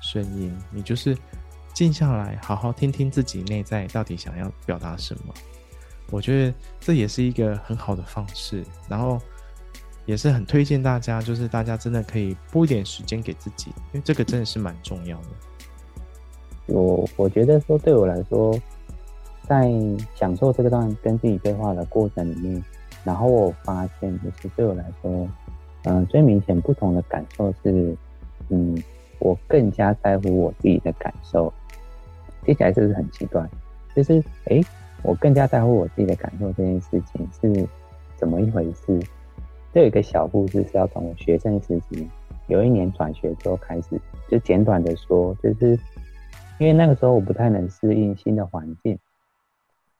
[0.00, 1.16] 声音，你就是。
[1.74, 5.32] 静下来，好好听听自己内在到底想要表达什么。
[6.10, 9.16] 我觉得这也是一个很好的方式，然后
[10.04, 15.28] 也是很推荐大家，就是大家真的可以拨一点时间给自己，因为这个真的是蛮重要的。
[16.66, 18.52] 我我觉得说，对我来说，
[19.46, 19.70] 在
[20.16, 22.60] 享受这个段跟自己对话的过程里面，
[23.04, 25.28] 然后我发现，就是对我来说，
[25.88, 27.96] 呃，最明显不同的感受是，
[28.50, 28.76] 嗯，
[29.20, 31.50] 我更加在乎我自己的感受。
[32.44, 33.48] 听起来是不是很奇怪？
[33.96, 34.60] 就是，哎，
[35.02, 37.66] 我更加在乎我自己的感受这件事情是
[38.16, 39.00] 怎么一回事？
[39.72, 42.06] 这有一个小故事是要从我学生时期
[42.48, 43.98] 有一年转学之后开始，
[44.28, 45.70] 就简短的说，就是
[46.58, 48.98] 因为那个时候我不太能适应新的环境，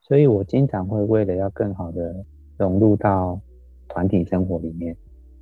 [0.02, 2.14] 所以我经常会为了要更好的
[2.58, 3.40] 融入到
[3.88, 4.94] 团体生活里面，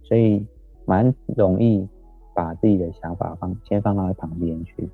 [0.06, 0.44] 所以
[0.84, 1.86] 蛮容易
[2.34, 4.88] 把自己的想法放先放到旁边去。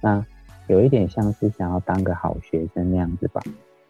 [0.00, 0.24] 那
[0.66, 3.40] 有一点像是想要当个好学生那样子吧，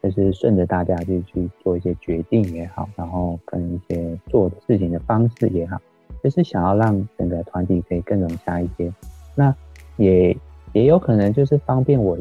[0.00, 5.80] 就是顺着大家去去做一些决定也好，然后跟一些做事情的方式也好，
[6.22, 8.92] 就是想要让整个团体可以更融洽一些。
[9.34, 9.52] 那
[9.96, 10.36] 也
[10.72, 12.16] 也有可能就是方便我，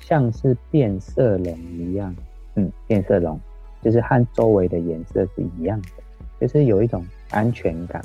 [0.00, 2.16] 像是变色龙一样，
[2.54, 3.38] 嗯，变色龙
[3.82, 5.88] 就是和周围的颜色是一样的，
[6.40, 8.02] 就是有一种安全感。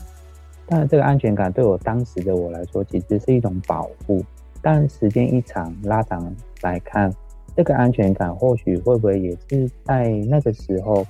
[0.65, 4.23] 当然，这个安全感对我当时的我来说，其实是一种保护。
[4.61, 7.13] 但时间一长，拉长来看，
[7.53, 11.05] 这个安全感或许会不会也是在那个时候，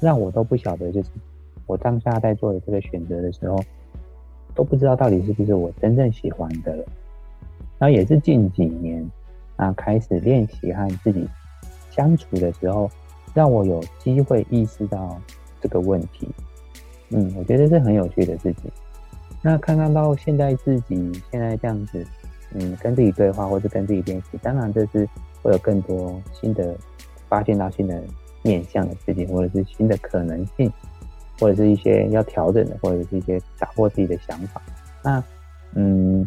[0.00, 1.08] 让我都不晓得，就是
[1.66, 3.60] 我当下在做的这个选择的时候，
[4.54, 6.84] 都不知道到底是不是我真正喜欢的了。
[7.78, 9.04] 然后也是近几年
[9.56, 11.28] 啊，开始练习和自己
[11.90, 12.88] 相处的时候，
[13.34, 15.20] 让我有机会意识到
[15.60, 16.28] 这个问题。
[17.10, 18.70] 嗯，我觉得是很有趣的事情。
[19.42, 22.04] 那看看到现在自己现在这样子。
[22.54, 25.06] 嗯，跟自己对话，或者跟自己练习，当然这是
[25.42, 26.74] 会有更多新的
[27.28, 28.02] 发现到新的
[28.42, 30.72] 面向的事情，或者是新的可能性，
[31.40, 34.62] 或者是一些要调整的，或者是一些打破自己的想法。
[35.02, 35.22] 那
[35.74, 36.26] 嗯，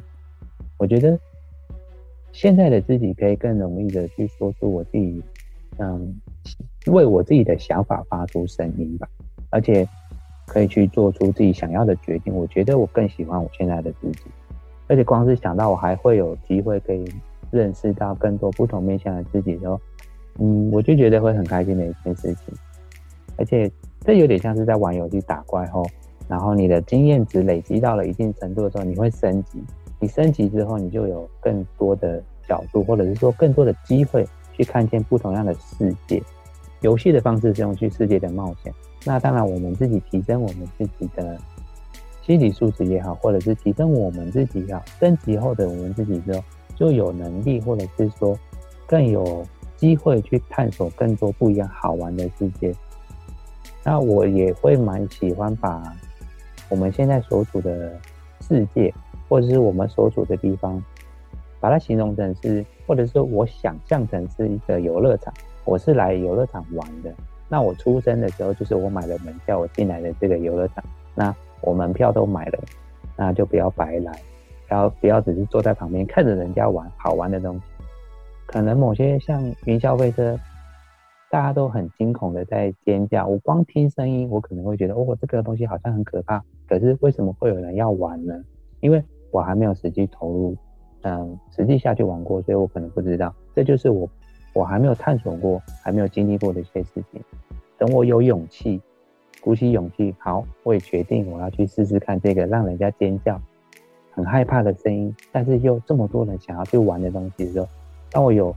[0.78, 1.18] 我觉得
[2.34, 5.24] 现在的自己可以更容易的去说出我自己，
[5.78, 6.14] 嗯，
[6.88, 9.08] 为我自己的想法发出声音吧，
[9.50, 9.88] 而且
[10.50, 12.36] 可以去做出自己想要的决定。
[12.36, 14.24] 我觉得我更喜欢我现在的自己。
[14.88, 17.06] 而且光是想到我还会有机会可以
[17.52, 19.80] 认识到更多不同面向的自己的时候，
[20.40, 22.54] 嗯，我就觉得会很开心的一件事情。
[23.38, 25.86] 而且这有点像是在玩游戏打怪后，
[26.28, 29.64] 然后你的经验值累积到了一定程度的时候，你会升级。
[30.00, 36.24] 你升级之后，你就有更多的角度，或者是说更多的机会去看见不同样的世界。
[36.82, 38.74] 游戏的方式是用去世界的冒险。
[39.06, 41.38] 那当然，我们自己提升我们自己的
[42.22, 46.44] 心理素质也好，或者是提升我们自己要升级后的我们自己之后，
[46.76, 48.38] 就有能力，或者是说
[48.86, 49.46] 更有
[49.78, 52.74] 机会去探索更多不一样好玩的世界。
[53.84, 55.82] 那我也会蛮喜欢把
[56.70, 57.98] 我们现在所处的
[58.42, 58.94] 世界，
[59.28, 60.84] 或者是我们所处的地方，
[61.60, 65.34] 把它形容成是，或者说我想象成是一个游乐场。
[65.70, 67.14] 我是来游乐场玩的。
[67.48, 70.84] 那我出生的时候，就是我买了门票，我进来的这个游乐场。
[71.14, 72.60] 那我门票都买了，
[73.16, 74.12] 那就不要白来，
[74.68, 77.62] 然后不要只是坐在旁边看着人家玩好玩的东西。
[78.48, 80.36] 可能某些像云霄飞车，
[81.30, 83.28] 大家都很惊恐的在尖叫。
[83.28, 86.44] 我光听声音，我可能会觉得哦，这个东西好像很可怕。
[86.68, 88.34] 可是为什么会有人要玩呢？
[88.80, 90.58] 因为我还没有实际投入，
[91.04, 93.32] 嗯，实际下去玩过，所以我可能不知道。
[93.54, 94.10] 这就是我。
[94.60, 97.24] 我还没有探索过，还没有经历过的一些事情。
[97.78, 98.82] 等我有勇气，
[99.40, 103.42] 鼓起勇气，好，我也决定我要去试试看这个让人家尖叫、
[104.12, 107.70] 很害怕的声音，但是又这么多人想要去玩的东西的时候，
[108.12, 108.54] 当我有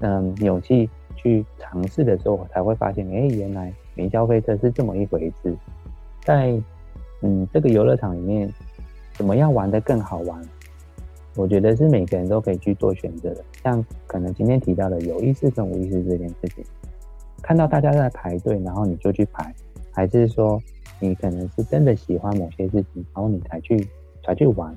[0.00, 5.56] 嗯勇气去尝试的时候，我才会发现，哎，原来云霄飞车是这么一回事。
[6.24, 6.60] 在
[7.22, 8.52] 嗯这个游乐场里面，
[9.12, 10.42] 怎么样玩得更好玩？
[11.38, 16.64] 我觉得是每个人都可以去做选择的，像可能今天提到的有意识跟无意识这件事情，
[17.40, 19.54] 看到大家在排队，然后你就去排，
[19.92, 20.60] 还是说
[20.98, 23.86] 你可能是真的喜欢某些事情，然后你才去
[24.24, 24.74] 才去玩，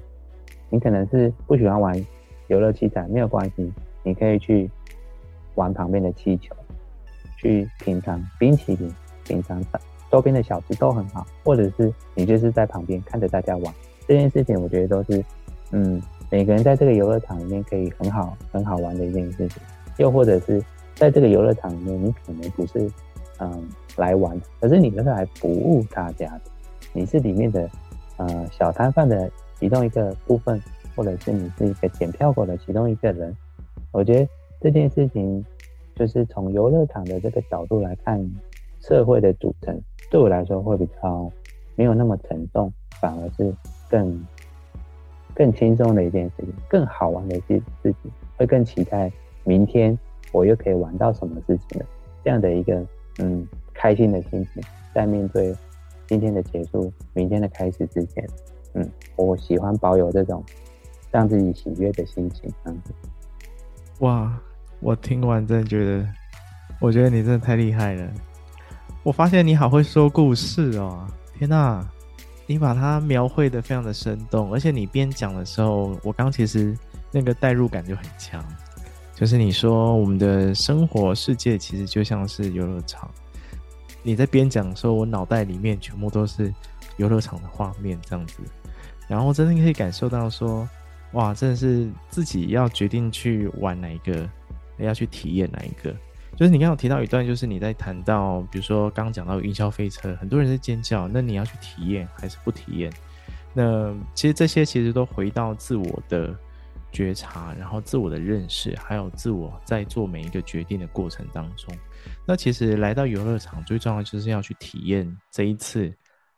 [0.69, 2.06] 你可能是不喜欢玩
[2.45, 4.69] 游乐器材，没有关系，你可以去
[5.56, 6.56] 玩旁边的气球，
[7.39, 8.93] 去品尝冰淇淋，
[9.26, 9.60] 品尝
[10.12, 13.74] 周边的小吃都很好，或者是你就是在旁边看着大家玩
[14.08, 15.26] 这件事情，我觉得都是
[15.71, 16.00] 嗯。
[16.32, 19.62] 每个人在这个游乐场里面可以很好很好玩的一件事情，
[19.98, 20.63] 又或者是
[20.96, 22.89] 在这个游乐场里面，你可能不是
[23.39, 23.67] 嗯
[23.98, 26.41] 来玩，可是你是来服务大家的，
[26.94, 27.70] 你是里面的
[28.15, 30.58] 呃小摊贩的其中一个部分，
[30.96, 33.36] 或者是你是一个检票口的其中一个人。
[33.91, 34.26] 我觉得
[34.62, 35.46] 这件事情
[35.98, 38.26] 就是从游乐场的这个角度来看
[38.80, 39.78] 社会的组成，
[40.10, 41.30] 对我来说会比较
[41.76, 43.54] 没有那么沉重，反而是
[43.89, 44.26] 更。
[45.41, 49.12] 更轻松的一件事情，更好玩的一件事情，会更期待
[49.43, 49.97] 明天
[50.32, 51.86] 我又可以玩到什么事情了。
[52.23, 52.86] 这样的一个
[53.17, 54.62] 嗯开心的心情，
[54.93, 55.51] 在面对
[56.06, 58.23] 今天的结束、明天的开始之前，
[58.75, 60.43] 嗯，我喜欢保有这种
[61.10, 62.47] 让自己喜悦的心情。
[62.63, 62.93] 这样子。
[64.01, 64.39] 哇，
[64.80, 66.08] 我听完真的觉得，
[66.80, 68.08] 我觉得你真的太厉害了。
[69.01, 71.08] 我发现你好会说故事哦！
[71.34, 71.84] 天哪！
[72.51, 76.77] 你把它描绘得非常的生动，而且你边讲的时候，我刚其实
[77.09, 78.43] 那个代入感就很强。
[79.15, 83.09] 就是你说我们的生活世界其实就像是游乐场，
[84.03, 86.53] 你在边讲的时候，我脑袋里面全部都是
[86.97, 88.39] 游乐场的画面这样子，
[89.07, 90.67] 然后真的可以感受到说，
[91.13, 94.29] 哇，真的是自己要决定去玩哪一个，
[94.77, 95.95] 要去体验哪一个。
[96.38, 102.91] 就是你刚刚提到一段，就是你在谈到，比如说刚刚讲到云霄飞车，很多人在尖叫，那你要去体验还是不体验？
[103.54, 106.36] 那其实这些其实都回到自我的
[106.91, 111.76] 觉察，然后自我的认识，还有自我在做每一个决定的过程当中。
[112.26, 115.94] 那其实来到游乐场最重要就是要去体验这一次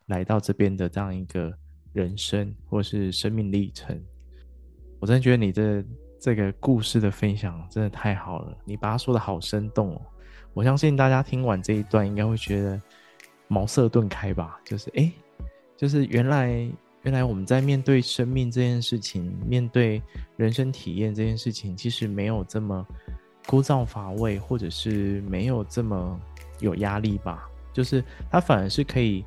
[0.07, 1.53] 来到这边的这样一个
[1.93, 3.97] 人生或是生命历程。
[4.99, 5.81] 我真的觉得你这。
[6.23, 10.01] 这个故事的分享真的太好了，你把它说得好生动哦！
[10.53, 12.81] 我相信大家听完这一段，应该会觉得
[13.49, 14.57] 茅塞顿开吧？
[14.63, 15.11] 就是诶，
[15.75, 16.47] 就是原来
[17.01, 20.01] 原来我们在面对生命这件事情，面对
[20.37, 22.87] 人生体验这件事情，其实没有这么
[23.45, 26.17] 枯燥乏味，或者是没有这么
[26.61, 27.49] 有压力吧？
[27.73, 29.25] 就是它反而是可以。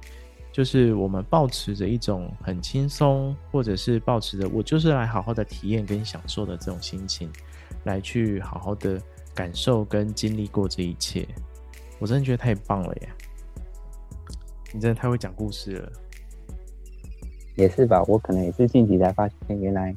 [0.57, 7.31] 就是我们抱持着一种很轻松，或者是抱持着我就是来好好的体验跟享受的这种心情，
[7.85, 8.99] 来去好好的
[9.35, 11.29] 感受跟经历过这一切，
[11.99, 13.09] 我真的觉得太棒了耶！
[14.73, 15.93] 你真的太会讲故事了，
[17.57, 18.03] 也是吧？
[18.09, 19.95] 我可能也是近期才发现，原来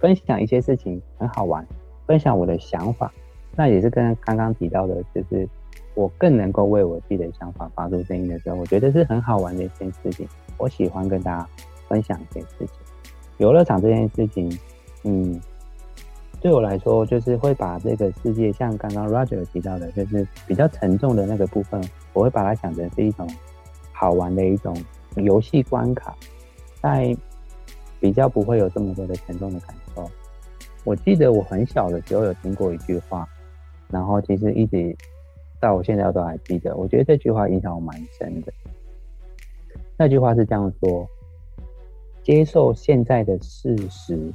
[0.00, 1.66] 分享一些事情很好玩，
[2.06, 3.12] 分享我的想法，
[3.54, 5.46] 那也是跟刚刚提到的，就是。
[5.94, 10.26] 我更能够为我自己的想法发出声音的时候，我觉得是很好玩的一件事情。
[10.58, 11.48] 我喜欢跟大家
[11.88, 12.68] 分享一件事情。
[13.38, 14.58] 游乐场这件事情，
[15.04, 15.40] 嗯，
[16.40, 21.82] 对我来说，就是会把这个世界，像刚刚 Roger 提到的，就是比较沉重的那个部分，
[22.12, 23.28] 我会把它想成是一种
[23.92, 24.76] 好玩的一种
[25.16, 26.14] 游戏关卡，
[26.80, 27.16] 在
[27.98, 30.08] 比较不会有这么多的沉重的感受。
[30.84, 33.28] 我记得我很小的时候有听过一句话，
[33.88, 34.96] 然后其实一直
[35.62, 36.76] 到我现在都还记得。
[36.76, 38.52] 我觉得这句话影响我蛮深的。
[39.96, 41.08] 那句话是这样说：
[42.22, 44.30] 接受现在的事实。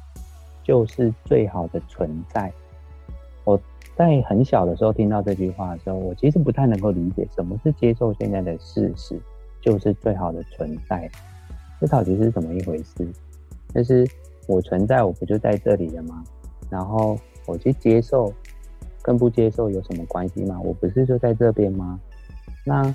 [0.67, 2.51] 就是最好的存在。
[3.45, 3.57] 我
[3.95, 9.17] 在很小的时候听到这句话的时候，我其实不太能够理解什么是接受现在的事实，
[9.61, 11.09] 就是最好的存在。
[11.79, 13.07] 这到底是怎么一回事？
[13.73, 14.05] 就是
[14.45, 16.21] 我存在，我不就在这里了吗？
[16.69, 18.33] 然后我去接受，
[19.07, 20.59] 跟不接受有什么关系吗？
[20.61, 21.97] 我不是就在这边吗？
[22.65, 22.93] 那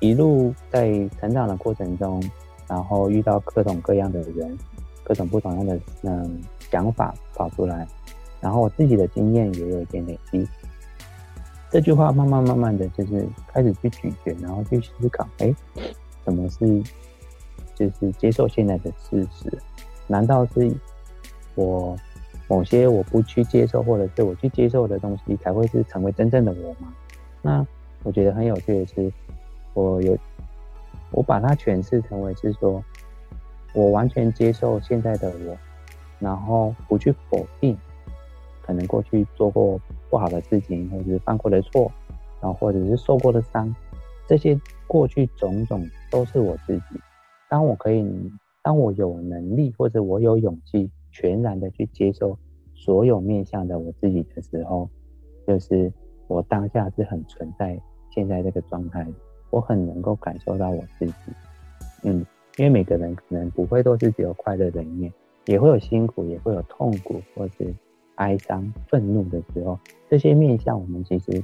[0.00, 2.22] 一路在成长的过程中，
[2.66, 4.56] 然后遇到各种各样的人，
[5.04, 6.40] 各种不同样的嗯。
[6.70, 7.86] 想法跑出来，
[8.40, 10.48] 然后我自己的经验也有一点累积。
[11.70, 15.54] 这句话慢慢慢慢的就是开始去咀嚼，然后去思考：哎，
[16.24, 16.82] 什么是
[17.74, 19.52] 就是接受现在的事实？
[20.06, 20.74] 难道是
[21.54, 21.94] 我
[22.52, 26.92] 某些我不去接受，或者是我去接受的东西，才会是成为真正的我吗？
[27.40, 27.66] 那
[28.02, 29.10] 我觉得很有趣的是，
[29.72, 30.14] 我有
[31.12, 32.84] 我把它诠释成为是说，
[33.72, 35.56] 我完全接受现在的我。
[36.18, 37.74] 然后不去否定，
[38.60, 39.80] 可能过去做过
[40.10, 41.90] 不好的事情，或者是犯过的错，
[42.42, 43.74] 然后或者是受过的伤，
[44.28, 47.00] 这些过去种种都是我自己。
[47.48, 48.30] 当我可以，
[48.60, 52.36] 当我有能力或者我有勇气，全然的去接受
[52.74, 54.88] 所有面向的我自己的时候，
[55.46, 55.92] 就是
[56.26, 59.06] 我当下是很存在现在这个状态，
[59.50, 61.12] 我很能够感受到我自己。
[62.02, 65.12] 嗯，因为每个人可能不会都是只有快乐的一面。
[65.46, 67.74] 也会有辛苦，也会有痛苦，或是
[68.14, 69.76] 哀伤、愤怒的时候。
[70.08, 71.42] 这些面向，我们其实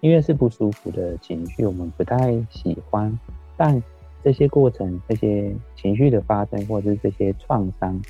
[0.00, 3.12] 因为是不舒服的情绪，我们不太喜欢。
[3.54, 3.82] 但
[4.24, 8.00] 这些过程、这些情绪的发生，或者是这些创伤，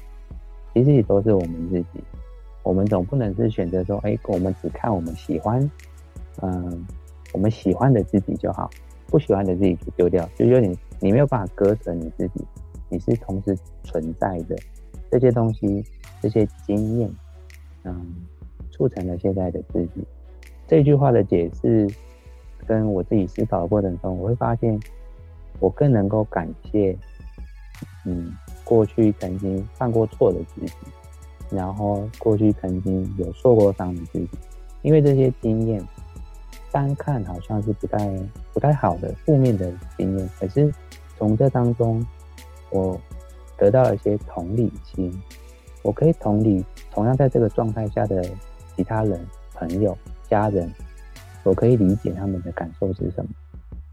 [0.77, 2.05] 其实也都是我们自己。
[2.63, 5.59] 我们总不能是选择说，哎，我们只看我们喜欢，
[6.43, 6.85] 嗯，
[7.33, 8.69] 我们喜欢的自己就好，
[9.07, 10.29] 不喜欢的自己就丢掉。
[10.37, 12.45] 就有点，你没有办法割舍你自己，
[12.91, 14.55] 你是同时存在的。
[15.11, 15.83] 这些东西，
[16.21, 17.11] 这些经验，
[17.85, 18.15] 嗯，
[18.71, 20.07] 促成了现在的自己。
[20.67, 21.89] 这句话的解释，
[22.67, 24.79] 跟我自己思考的过程中，我会发现，
[25.59, 26.95] 我更能够感谢，
[28.05, 28.31] 嗯，
[28.67, 30.73] 过去曾经犯过错的自己，
[31.51, 34.29] 然后过去曾经有受过伤的自己，
[34.83, 35.83] 因为这些经验，
[36.71, 37.99] 单看好像是不太
[38.53, 40.71] 不太好的负面的经验，可是
[41.17, 42.05] 从这当中，
[42.71, 43.01] 我。
[43.59, 45.11] 得到了一些同理心，
[45.81, 48.23] 我可以同理同样在这个状态下的
[48.77, 49.19] 其他人、
[49.55, 49.97] 朋友、
[50.29, 50.71] 家人，
[51.43, 53.31] 我可以理解他们的感受是什么。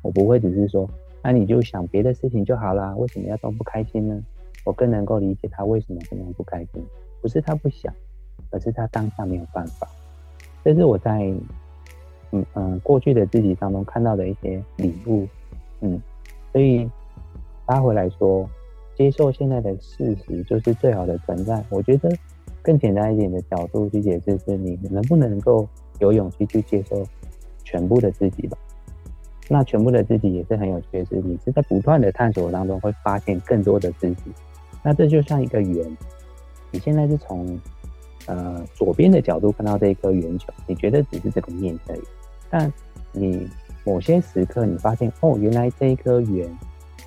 [0.02, 0.86] 我不会只是说，
[1.22, 4.22] 那你就想别的事情就好啦，为什么要这么不开心呢？
[4.64, 6.86] 我更能够理解他为什么这么不开心，
[7.22, 7.94] 不是他不想，
[8.52, 9.88] 而是他当下没有办法。
[10.64, 11.34] 这是我在
[12.32, 15.28] 嗯嗯过去的自己当中看到的一些礼物，
[15.82, 16.02] 嗯，
[16.52, 16.90] 所以
[17.68, 18.50] 拉回来说。
[18.96, 21.66] 接受现在的事实就是最好的存在。
[21.72, 22.16] 我觉得
[22.62, 27.04] 更简单一点的角度去解释是，你能不能够有勇气去接受
[27.64, 28.56] 全部的自己吧？
[29.50, 34.32] 那全部的自己也是很有趣的是，你是在不断的探索当中会发现更多的自己。
[34.84, 35.98] 那这就像一个圆，
[36.72, 37.58] 你现在是从
[38.26, 42.02] 呃左边的角度看到这一颗圆球，你觉得只是这个面而已。
[42.50, 42.72] 但
[43.12, 43.50] 你
[43.86, 46.48] 某些时刻你发现哦，原来这一颗圆，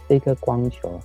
[0.08, 0.98] 这一颗光球。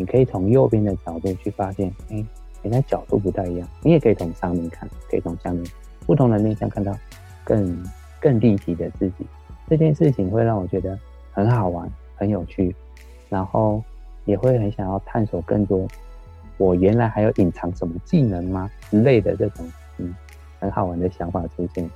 [0.00, 2.26] 你可以从右边的角度去发现，哎、欸，
[2.62, 3.68] 原来角度不太一样。
[3.82, 5.64] 你也可以从上面看，可以从下面
[6.06, 6.96] 不同的面向看到
[7.42, 7.84] 更
[8.20, 9.26] 更立体的自己。
[9.68, 10.96] 这件事情会让我觉得
[11.32, 12.72] 很好玩，很有趣，
[13.28, 13.82] 然后
[14.24, 15.84] 也会很想要探索更多。
[16.58, 18.70] 我原来还有隐藏什么技能吗？
[18.90, 20.14] 之类的这种嗯
[20.60, 21.88] 很好玩的想法出现。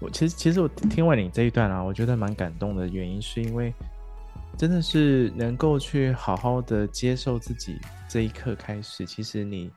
[0.00, 3.74] 我其实其实我听完你这一段啊，我觉得蛮感动的原因是因为。
[4.56, 7.78] 真的是能够去好好的接受自己
[8.08, 9.70] 这一刻开始，其实你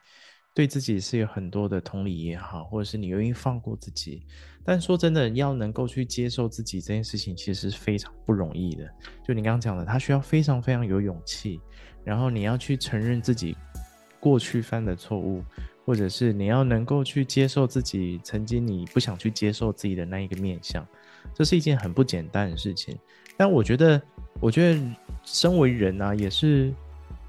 [0.55, 4.25] 对自己是有很多的同理也好，或者是你愿意放过自己。
[4.63, 8.89] 但说真的，要能够去接受自己这件事情，其实是非常不容易的。
[9.23, 11.59] 就你刚刚讲的，他需要非常非常有勇气，
[12.03, 13.55] 然后你要去承认自己
[14.21, 15.43] 过去犯的错误，
[15.85, 20.87] 或者是你要能够去接受自己曾经你不想去接受自己的那一个面相，
[21.33, 22.97] 这是一件很不简单的事情。
[23.35, 24.01] 但我觉得。
[24.39, 24.81] 我觉得
[25.23, 26.73] 身为人啊，也是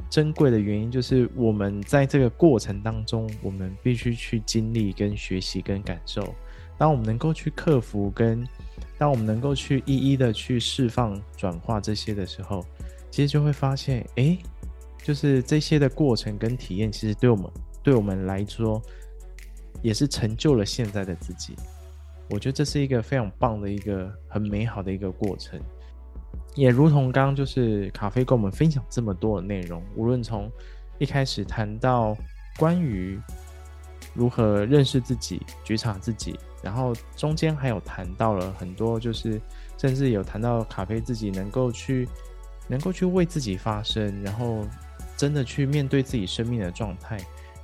[0.09, 6.35] 珍贵的原因，就是我们在这个过程当中，我们必须去经历、跟学习、跟感受。
[6.79, 8.47] 当我们能够去克服，跟
[8.97, 12.65] 当我们能够去一一的去释放、转化这些的时候，
[13.11, 14.39] 其实就会发现，哎，
[15.03, 17.51] 就是这些的过程跟体验，其实对我们
[17.83, 18.81] 对我们来说，
[19.83, 21.55] 也是成就了现在的自己。
[22.31, 25.61] 我觉得这是一个非常棒的一个很美好的一个过程。
[26.55, 30.51] 也如同刚刚就是咖啡跟我们分享这么多的内容，无论从
[30.99, 32.17] 一开始谈到
[32.59, 33.19] 关于
[34.15, 39.41] 如何认识自己、觉察自己，然后中间还有谈到了很多，就是
[39.79, 42.07] 甚至有谈到咖啡自己能够去
[42.69, 44.65] 能够去为自己发声，然后
[45.23, 47.17] 真的去面对自己生命的状态。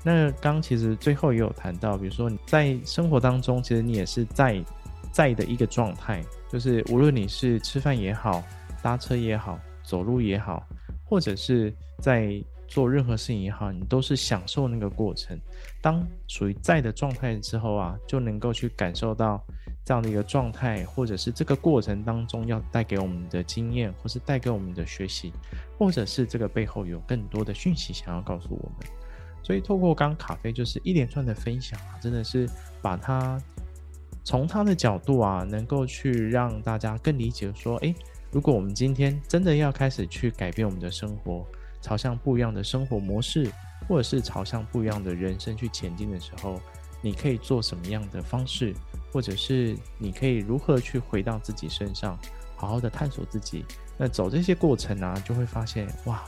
[0.05, 4.65] 那刚其实最后也有谈到，比如说你在生活当中，其实你也是在
[5.11, 8.45] 在的一个状态，就是无论你是吃饭也好。
[8.81, 10.65] 搭车也好，走路也好，
[11.05, 15.37] 或者是在做任何事情也好，你都是享受那个过程。
[15.83, 19.45] 当属于在的状态之后啊，就能够去感受到
[19.89, 25.33] 这样的一个状态，或者是这个过程当中要带给我们的经验，或是带给我们的学习，
[25.79, 28.87] 或者是这个背后有更多的讯息想要告诉我们。
[29.43, 32.47] 所以，透过刚咖啡就是一连串的分享啊，真的是
[32.83, 33.43] 把它
[34.23, 37.95] 从他的角度啊，能够去让大家更理解说，诶。
[38.31, 41.47] 如果我们今天真的要开始去改变我们的生活，
[41.81, 43.51] 朝向不一样的生活模式，
[43.89, 46.61] 或者是朝向不一样的人生去前进的时候，
[47.01, 48.75] 你可以做什么样的方式，
[49.13, 52.19] 或者是你可以如何去回到自己身上，
[52.57, 53.65] 好好的探索自己。
[53.97, 56.23] 那走这些过程啊，就会发现哇，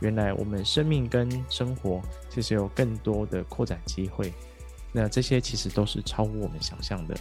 [0.00, 4.32] 原来我们生命跟生活其实有更多的扩展机会。
[4.92, 7.14] 那这些其实都是超乎我们想象的。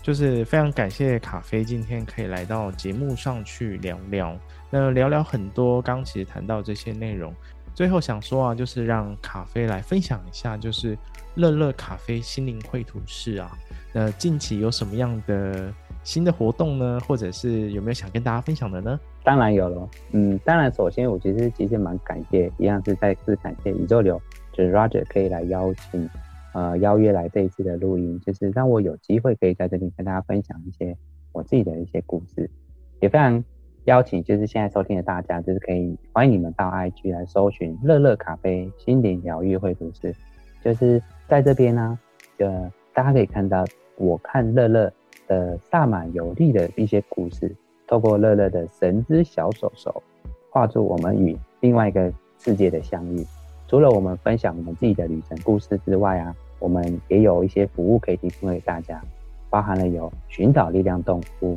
[0.00, 4.38] 就是非常感谢卡飞今天可以来到节目上去聊聊，
[4.70, 7.34] 那聊聊很多刚其实谈到这些内容，
[7.78, 10.98] 最后想说啊，就是让咖啡来分享一下，就是
[11.36, 13.56] 乐乐咖啡心灵绘图室啊，
[13.94, 15.72] 那近期有什么样的
[16.02, 16.98] 新的活动呢？
[17.06, 18.98] 或者是有没有想跟大家分享的呢？
[19.22, 24.20] 当然有了，嗯，当然首先我其实其实蛮感谢，一样是再次感谢宇宙流，
[24.52, 26.10] 就是 Roger 可以来邀请。
[26.54, 30.96] 呃，邀约来这一次的录音，就是让我有机会可以在这里跟大家分享一些
[31.30, 32.50] 我自己的一些故事，
[32.98, 33.44] 也非常
[33.88, 40.14] 邀请，就是现在收听的大家，就是可以欢迎你们到 IG 来搜寻乐乐咖啡心灵疗愈绘图室，
[40.62, 41.98] 就是在这边呢，
[42.36, 43.64] 呃，大家可以看到
[43.96, 44.92] 我看乐乐
[45.26, 50.02] 的萨满有力的一些故事，透过乐乐的神之小手手，
[50.50, 53.26] 画出我们与另外一个世界的相遇。
[53.66, 56.36] 除了我们分享我们自己的旅程故事之外啊。
[56.60, 59.00] 我们也有一些服务可以提供给大家，
[59.48, 61.56] 包含了有寻找力量动物，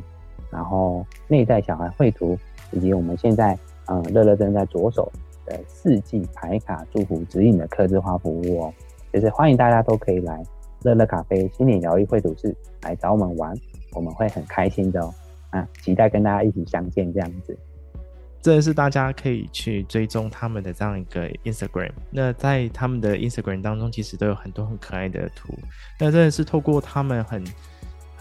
[0.52, 2.38] 然后内在小孩绘图，
[2.72, 5.12] 以及我们现在嗯乐乐正在着手
[5.45, 8.74] 的四季牌卡祝福指引的客制化服务哦，
[9.12, 10.43] 就是欢迎大家都可以来
[10.84, 13.56] 乐乐咖啡心理疗愈绘图室来找我们玩，
[13.93, 15.14] 我们会很开心的哦，
[15.52, 17.58] 啊，期待跟大家一起相见这样子。
[18.43, 21.91] 这是大家可以去追踪他们的这样一个 Instagram。
[22.10, 25.54] 那在他们的 Instagram 当中，其实都有很多很可爱的图。
[25.99, 27.43] 那真的是透过他们很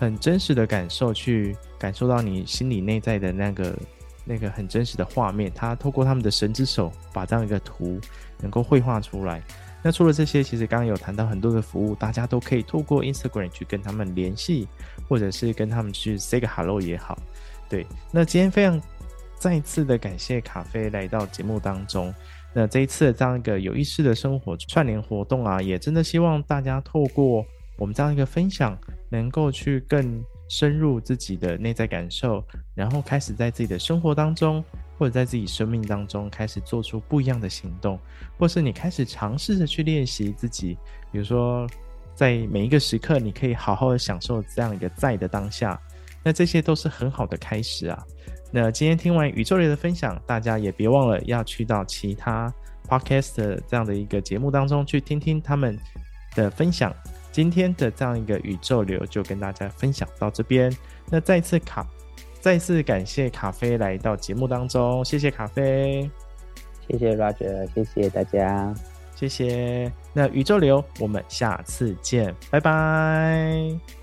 [0.01, 3.79] 很真实的感受，去感受到你心里内在的那个
[4.25, 5.53] 那个很真实的画面。
[5.55, 8.01] 他透过他们的神之手，把这样一个图
[8.41, 9.43] 能够绘画出来。
[9.83, 14.67] 那除了这些，其实刚刚有谈到很多的服务，大家都可以透过 Instagram 去跟他们联系，
[15.07, 17.19] 或者是跟他们去 say 个 hello 也好。
[17.69, 18.81] 对，那今天非常。
[19.39, 22.15] 再次的感谢咖啡来到节目当中。
[22.53, 27.43] 那这一次的这样一个有意识的生活串联活动啊，也真的希望大家透过
[27.79, 28.77] 我们这样一个分享，
[29.11, 32.43] 能够去更深入自己的内在感受，
[32.75, 34.65] 然后开始在自己的生活当中，
[34.99, 37.99] 或者在自己生命当中开始做出不一样的行动，
[38.39, 40.79] 或是你开始尝试着去练习自己，
[41.13, 41.67] 比如说
[42.15, 45.81] 在每一个时刻，你可以好好的享受这样一个在的当下，
[46.25, 48.03] 那这些都是很好的开始啊。
[48.53, 52.53] 那今天听完宇宙流的分享，大家也别忘了要去到其他
[52.89, 55.79] podcast 这样的一个节目当中去听听他们
[56.35, 56.93] 的分享。
[57.41, 60.71] 今天的这样一个宇宙流就跟大家分享到这边。
[61.09, 61.87] 那再次卡，
[62.39, 66.11] 再次感谢咖啡来到节目当中，谢谢咖啡，
[66.87, 68.75] 谢谢 Roger，谢谢大家，
[69.17, 69.91] 谢谢。
[70.13, 74.00] 那宇宙流，我们下次见，拜拜。